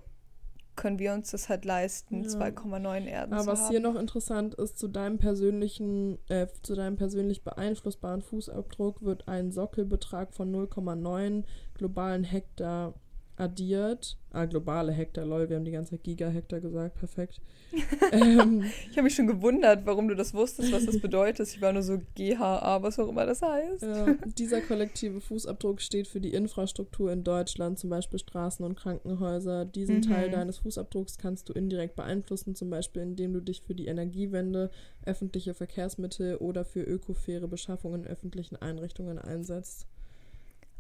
[0.76, 2.30] Können wir uns das halt leisten, Ja.
[2.30, 3.69] 2,9 Erden Aber zu was haben.
[3.72, 9.51] hier noch interessant ist, zu deinem persönlichen, äh, zu deinem persönlich beeinflussbaren Fußabdruck wird ein
[9.51, 11.43] Sockelbetrag von 0,9
[11.74, 12.93] globalen Hektar
[13.38, 14.17] addiert.
[14.32, 17.41] Ah, globale Hektar, lol, wir haben die ganze Zeit Gigahektar gesagt, perfekt.
[18.11, 21.47] ähm, Ich habe mich schon gewundert, warum du das wusstest, was das bedeutet.
[21.49, 23.84] Ich war nur so GHA, was auch immer das heißt.
[23.84, 29.65] ja, dieser kollektive Fußabdruck steht für die Infrastruktur in Deutschland, zum Beispiel Straßen und Krankenhäuser.
[29.65, 30.01] Diesen Mhm.
[30.01, 34.69] Teil deines Fußabdrucks kannst du indirekt beeinflussen, zum Beispiel indem du dich für die Energiewende,
[35.05, 39.88] öffentliche Verkehrsmittel oder für ökofaire Beschaffung in öffentlichen Einrichtungen einsetzt.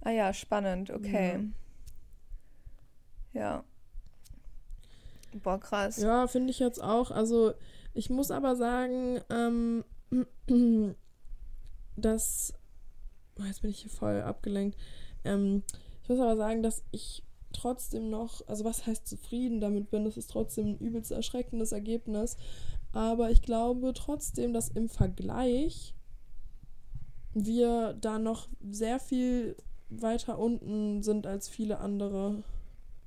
[0.01, 1.33] Ah ja, spannend, okay.
[1.33, 1.39] Ja.
[5.43, 5.97] Boah, krass.
[5.97, 7.11] Ja, finde ich jetzt auch.
[7.11, 7.53] Also,
[7.93, 9.83] ich muss aber sagen, ähm,
[11.95, 12.53] dass.
[13.39, 14.77] Oh, jetzt bin ich hier voll abgelenkt.
[15.23, 15.63] Ähm,
[16.03, 17.23] ich muss aber sagen, dass ich
[17.53, 22.37] trotzdem noch, also was heißt zufrieden damit bin, das ist trotzdem ein übelst erschreckendes Ergebnis.
[22.93, 25.95] Aber ich glaube trotzdem, dass im Vergleich
[27.33, 29.55] wir da noch sehr viel
[29.89, 32.43] weiter unten sind als viele andere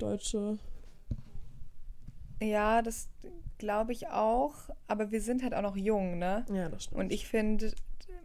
[0.05, 0.59] Deutsche.
[2.43, 3.09] Ja, das
[3.59, 4.55] glaube ich auch.
[4.87, 6.45] Aber wir sind halt auch noch jung, ne?
[6.53, 7.01] Ja, das stimmt.
[7.01, 7.73] Und ich finde,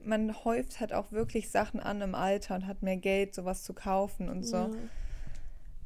[0.04, 3.74] man häuft halt auch wirklich Sachen an im Alter und hat mehr Geld, sowas zu
[3.74, 4.58] kaufen und so.
[4.58, 4.70] Ja.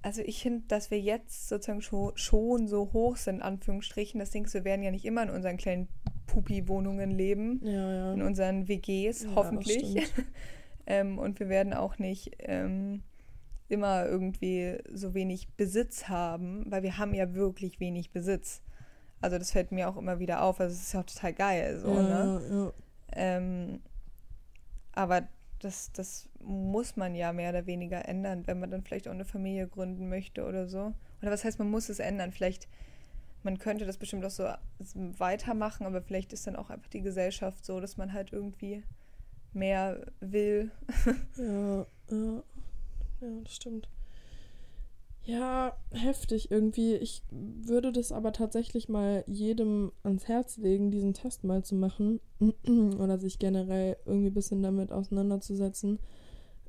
[0.01, 4.19] Also ich finde, dass wir jetzt sozusagen schon, schon so hoch sind, in Anführungsstrichen.
[4.19, 5.87] Das Ding ist, wir werden ja nicht immer in unseren kleinen
[6.27, 8.13] Pupi-Wohnungen leben, Ja, ja.
[8.13, 10.11] in unseren WGs, hoffentlich.
[10.87, 13.03] ähm, und wir werden auch nicht ähm,
[13.73, 18.61] immer irgendwie so wenig Besitz haben, weil wir haben ja wirklich wenig Besitz.
[19.21, 20.59] Also das fällt mir auch immer wieder auf.
[20.59, 21.79] Also es ist ja auch total geil.
[21.79, 22.41] So, ja, ne?
[22.49, 22.73] ja, ja.
[23.15, 23.79] Ähm,
[24.93, 25.27] aber
[25.59, 29.25] das, das muss man ja mehr oder weniger ändern, wenn man dann vielleicht auch eine
[29.25, 30.93] Familie gründen möchte oder so.
[31.21, 32.31] Oder was heißt, man muss es ändern?
[32.31, 32.67] Vielleicht,
[33.43, 34.47] man könnte das bestimmt auch so
[35.17, 38.83] weitermachen, aber vielleicht ist dann auch einfach die Gesellschaft so, dass man halt irgendwie
[39.53, 40.71] mehr will.
[41.37, 42.43] Ja, ja.
[43.23, 43.87] Ja, das stimmt.
[45.25, 46.95] Ja, heftig irgendwie.
[46.95, 52.19] Ich würde das aber tatsächlich mal jedem ans Herz legen, diesen Test mal zu machen.
[52.99, 55.99] Oder sich generell irgendwie ein bisschen damit auseinanderzusetzen.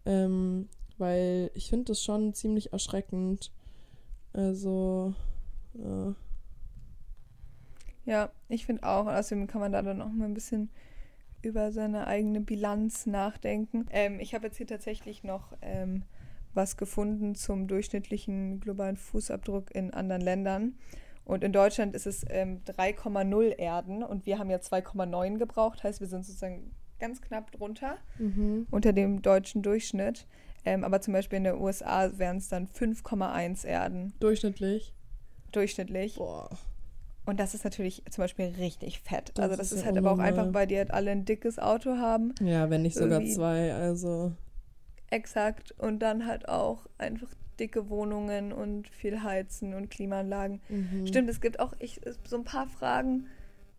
[0.06, 3.50] Ähm, weil ich finde das schon ziemlich erschreckend.
[4.32, 5.14] Also,
[5.74, 6.14] ja.
[8.04, 9.06] Ja, ich finde auch.
[9.06, 10.70] Außerdem kann man da dann auch mal ein bisschen
[11.42, 13.86] über seine eigene Bilanz nachdenken.
[13.90, 16.04] Ähm, ich habe jetzt hier tatsächlich noch ähm,
[16.54, 20.74] was gefunden zum durchschnittlichen globalen Fußabdruck in anderen Ländern.
[21.24, 25.82] Und in Deutschland ist es ähm, 3,0 Erden und wir haben ja 2,9 gebraucht.
[25.82, 28.66] Heißt, wir sind sozusagen ganz knapp drunter Mhm.
[28.70, 30.26] unter dem deutschen Durchschnitt.
[30.66, 34.94] Ähm, aber zum Beispiel in den USA wären es dann 5,1 Erden Durchschnittlich.
[35.52, 36.16] durchschnittlich.
[36.16, 36.50] Boah.
[37.26, 39.32] Und das ist natürlich zum Beispiel richtig fett.
[39.34, 40.38] Das also das ist ist, halt aber auch unnormal.
[40.38, 42.34] einfach, weil die halt alle ein dickes Auto haben.
[42.42, 44.32] Ja, wenn nicht sogar Irgendwie- zwei, also.
[45.14, 45.72] Exakt.
[45.78, 47.28] Und dann halt auch einfach
[47.60, 50.60] dicke Wohnungen und viel Heizen und Klimaanlagen.
[50.68, 51.06] Mhm.
[51.06, 53.26] Stimmt, es gibt auch ich, so ein paar Fragen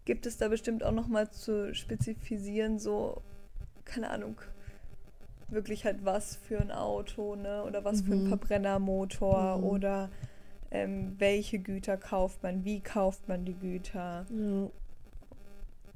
[0.06, 3.22] gibt es da bestimmt auch nochmal zu spezifisieren, so,
[3.84, 4.40] keine Ahnung,
[5.50, 7.64] wirklich halt was für ein Auto, ne?
[7.64, 8.28] Oder was für ein Mhm.
[8.28, 9.64] Verbrennermotor Mhm.
[9.64, 10.10] oder
[10.72, 14.26] ähm, welche Güter kauft man, wie kauft man die Güter.
[14.30, 14.70] Ja.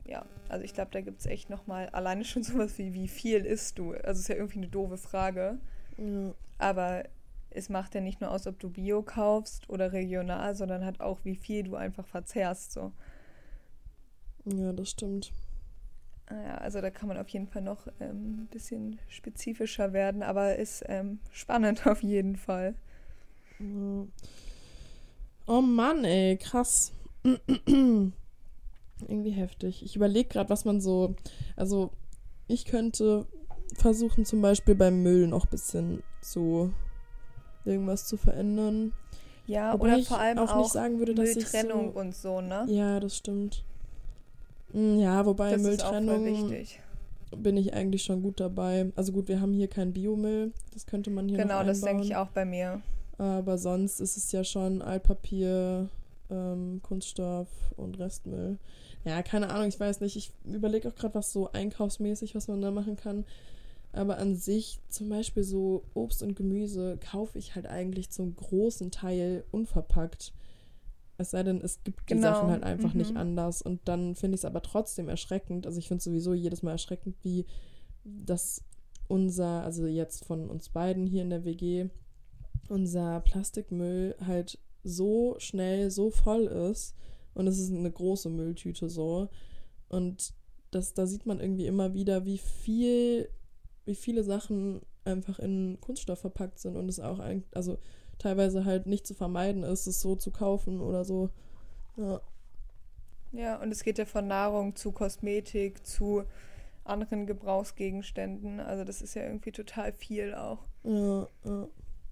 [0.10, 3.46] Ja, also ich glaube, da gibt es echt nochmal alleine schon sowas wie, wie viel
[3.46, 3.94] isst du?
[3.94, 5.60] Also ist ja irgendwie eine doofe Frage.
[5.98, 6.34] Ja.
[6.58, 7.04] Aber
[7.52, 11.20] es macht ja nicht nur aus, ob du Bio kaufst oder regional, sondern halt auch,
[11.24, 12.72] wie viel du einfach verzehrst.
[12.72, 12.92] So.
[14.46, 15.32] ja, das stimmt.
[16.30, 20.58] Ja, also da kann man auf jeden Fall noch ähm, ein bisschen spezifischer werden, aber
[20.58, 22.76] ist ähm, spannend auf jeden Fall.
[23.60, 24.08] Ja.
[25.48, 26.94] Oh Mann, ey, krass.
[29.08, 29.84] Irgendwie heftig.
[29.84, 31.16] Ich überlege gerade, was man so.
[31.56, 31.92] Also,
[32.48, 33.26] ich könnte
[33.76, 36.74] versuchen, zum Beispiel beim Müll noch ein bisschen zu
[37.66, 38.94] irgendwas zu verändern.
[39.46, 42.00] Ja, Wobei oder ich vor allem auch auch, nicht sagen würde, dass ich Mülltrennung so-
[42.00, 42.66] und so, ne?
[42.68, 43.64] Ja, das stimmt.
[44.74, 46.54] Mm, Ja, wobei das ist auch voll Mülltrennung
[47.36, 48.92] bin ich eigentlich schon gut dabei.
[48.96, 50.52] Also gut, wir haben hier keinen Biomüll.
[50.74, 52.82] Das könnte man hier Genau, das denke ich auch bei mir.
[53.18, 55.90] Aber sonst ist es ja schon Altpapier,
[56.30, 58.58] ähm, Kunststoff und Restmüll.
[59.06, 60.16] Ja, keine Ahnung, ich weiß nicht.
[60.16, 63.26] Ich überlege auch gerade, was so einkaufsmäßig, was man da machen kann.
[63.92, 68.92] Aber an sich, zum Beispiel so Obst und Gemüse, kaufe ich halt eigentlich zum großen
[68.92, 70.34] Teil unverpackt.
[71.18, 73.18] Es sei denn, es gibt die Genau, Sachen halt einfach nicht mhm.
[73.18, 73.62] anders.
[73.62, 75.66] Und dann finde ich es aber trotzdem erschreckend.
[75.66, 77.46] Also ich finde es sowieso jedes Mal erschreckend, wie
[78.04, 78.64] das
[79.08, 81.90] unser, also jetzt von uns beiden hier in der WG,
[82.70, 86.96] unser Plastikmüll halt so schnell so voll ist.
[87.40, 89.30] Und es ist eine große Mülltüte so.
[89.88, 90.34] Und
[90.72, 93.30] das, da sieht man irgendwie immer wieder, wie viel,
[93.86, 97.78] wie viele Sachen einfach in Kunststoff verpackt sind und es auch ein, also
[98.18, 101.30] teilweise halt nicht zu vermeiden ist, es so zu kaufen oder so.
[101.96, 102.20] Ja.
[103.32, 106.24] Ja, und es geht ja von Nahrung zu Kosmetik zu
[106.84, 108.60] anderen Gebrauchsgegenständen.
[108.60, 110.66] Also das ist ja irgendwie total viel auch.
[110.84, 111.68] Ja, ja.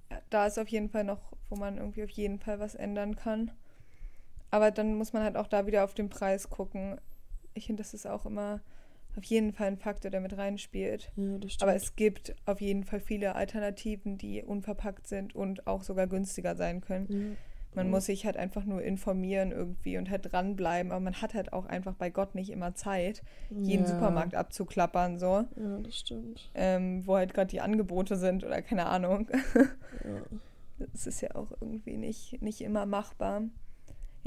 [0.10, 1.20] Ja, da ist auf jeden Fall noch,
[1.50, 3.52] wo man irgendwie auf jeden Fall was ändern kann.
[4.52, 7.00] Aber dann muss man halt auch da wieder auf den Preis gucken.
[7.54, 8.62] Ich finde, das ist auch immer
[9.18, 11.12] auf jeden Fall ein Faktor, der mit reinspielt.
[11.16, 11.64] ja, das stimmt.
[11.64, 16.56] Aber es gibt auf jeden Fall viele Alternativen, die unverpackt sind und auch sogar günstiger
[16.56, 17.08] sein können.
[17.10, 17.36] ja.
[17.76, 17.92] Man Ja.
[17.92, 20.92] muss sich halt einfach nur informieren irgendwie und halt dranbleiben.
[20.92, 23.22] Aber man hat halt auch einfach bei Gott nicht immer Zeit,
[23.52, 23.90] jeden ja.
[23.90, 25.44] Supermarkt abzuklappern, so.
[25.56, 26.50] Ja, das stimmt.
[26.56, 29.30] Ähm, wo halt gerade die Angebote sind oder keine Ahnung.
[30.04, 30.22] Ja.
[30.94, 33.42] Das ist ja auch irgendwie nicht, nicht immer machbar.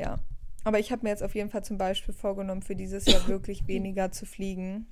[0.01, 0.19] Ja.
[0.65, 3.67] Aber ich habe mir jetzt auf jeden Fall zum Beispiel vorgenommen, für dieses Jahr wirklich
[3.67, 4.87] weniger zu fliegen,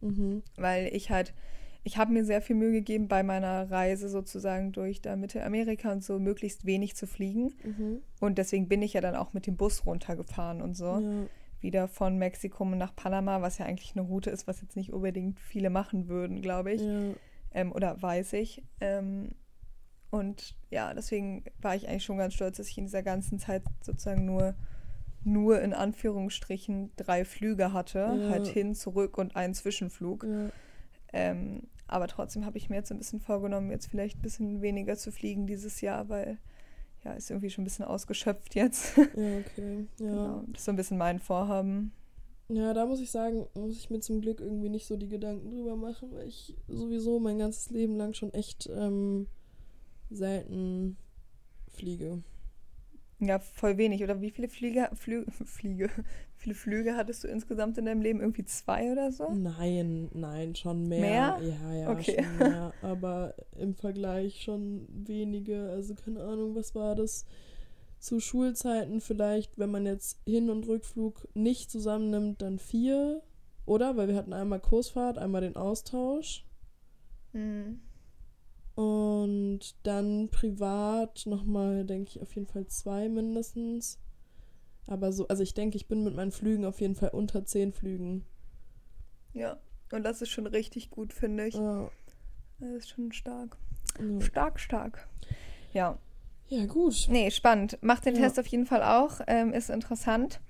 [0.00, 0.42] Mhm.
[0.56, 1.34] weil ich halt,
[1.82, 6.04] ich habe mir sehr viel Mühe gegeben, bei meiner Reise sozusagen durch da Mittelamerika und
[6.04, 7.54] so möglichst wenig zu fliegen.
[7.64, 8.02] Mhm.
[8.20, 11.00] Und deswegen bin ich ja dann auch mit dem Bus runtergefahren und so.
[11.00, 11.26] Ja.
[11.60, 15.40] Wieder von Mexiko nach Panama, was ja eigentlich eine Route ist, was jetzt nicht unbedingt
[15.40, 16.80] viele machen würden, glaube ich.
[16.82, 17.14] Ja.
[17.52, 18.62] Ähm, oder weiß ich.
[18.80, 19.32] Ähm,
[20.10, 23.62] und ja, deswegen war ich eigentlich schon ganz stolz, dass ich in dieser ganzen Zeit
[23.82, 24.54] sozusagen nur,
[25.24, 27.98] nur in Anführungsstrichen drei Flüge hatte.
[27.98, 28.30] Ja.
[28.30, 30.24] Halt hin, zurück und einen Zwischenflug.
[30.24, 30.50] Ja.
[31.12, 34.96] Ähm, aber trotzdem habe ich mir jetzt ein bisschen vorgenommen, jetzt vielleicht ein bisschen weniger
[34.96, 36.38] zu fliegen dieses Jahr, weil
[37.04, 38.96] ja, ist irgendwie schon ein bisschen ausgeschöpft jetzt.
[38.96, 39.86] ja, okay.
[39.98, 40.06] Ja.
[40.08, 41.92] Genau, das ist so ein bisschen mein Vorhaben.
[42.48, 45.50] Ja, da muss ich sagen, muss ich mir zum Glück irgendwie nicht so die Gedanken
[45.50, 49.26] drüber machen, weil ich sowieso mein ganzes Leben lang schon echt ähm,
[50.10, 50.96] selten
[51.68, 52.22] fliege.
[53.20, 54.02] Ja, voll wenig.
[54.02, 58.20] Oder wie viele Flüge, Flü Fliege, wie viele Flüge hattest du insgesamt in deinem Leben?
[58.20, 59.34] Irgendwie zwei oder so?
[59.34, 61.36] Nein, nein, schon mehr.
[61.38, 61.38] Mehr?
[61.40, 62.22] Ja, ja, Okay.
[62.22, 62.74] schon mehr.
[62.82, 65.68] Aber im Vergleich schon wenige.
[65.70, 67.26] Also keine Ahnung, was war das?
[67.98, 73.22] Zu Schulzeiten vielleicht, wenn man jetzt Hin- und Rückflug nicht zusammennimmt, dann vier.
[73.66, 73.96] Oder?
[73.96, 76.44] Weil wir hatten einmal Kursfahrt, einmal den Austausch.
[77.32, 77.80] Hm.
[78.78, 83.98] Und dann privat nochmal, denke ich, auf jeden Fall zwei mindestens.
[84.86, 87.72] Aber so, also ich denke, ich bin mit meinen Flügen auf jeden Fall unter zehn
[87.72, 88.24] Flügen.
[89.32, 89.58] Ja,
[89.90, 91.54] und das ist schon richtig gut, finde ich.
[91.54, 91.90] Ja,
[92.60, 93.56] Das ist schon stark.
[93.98, 94.20] ja.
[94.20, 95.08] Stark, stark.
[95.72, 95.98] Ja,
[96.46, 97.08] ja gut.
[97.10, 97.78] nee, spannend.
[97.82, 98.22] Macht den Ja.
[98.22, 99.20] Test auf jeden Fall auch.
[99.26, 100.40] Ähm, ist interessant.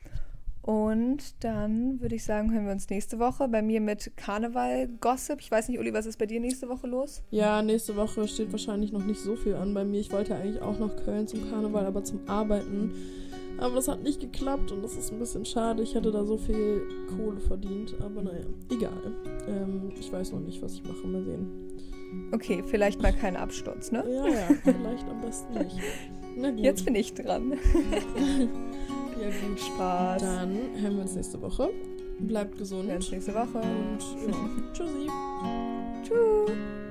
[0.69, 5.41] Und dann würde ich sagen, hören wir uns nächste Woche bei mir mit Karneval-Gossip.
[5.41, 7.23] Ich weiß nicht, Uli, was ist bei dir nächste Woche los?
[7.31, 9.99] Ja, nächste Woche steht wahrscheinlich noch nicht so viel an bei mir.
[9.99, 12.93] Ich wollte eigentlich auch nach Köln zum Karneval, aber zum Arbeiten.
[13.57, 15.83] Aber das hat nicht geklappt und das ist ein bisschen schade.
[15.83, 16.83] Ich hätte da so viel
[17.17, 17.95] Kohle verdient.
[18.05, 19.15] Aber naja, egal.
[19.49, 21.07] Ähm, ich weiß noch nicht, was ich mache.
[21.07, 21.49] Mal sehen.
[22.33, 24.05] Okay, vielleicht mal kein Absturz, ne?
[24.07, 25.77] Ja, ja, vielleicht am besten nicht.
[26.37, 26.61] Na gut.
[26.61, 27.55] Jetzt bin ich dran.
[29.21, 29.61] ja, gut.
[29.61, 30.23] Spaß.
[30.23, 31.71] Dann hören wir uns nächste Woche.
[32.19, 32.91] Bleibt gesund.
[32.91, 33.59] Uns nächste Woche.
[33.59, 34.35] Und ja,
[34.73, 35.07] tschüssi.
[36.03, 36.88] Tschüss.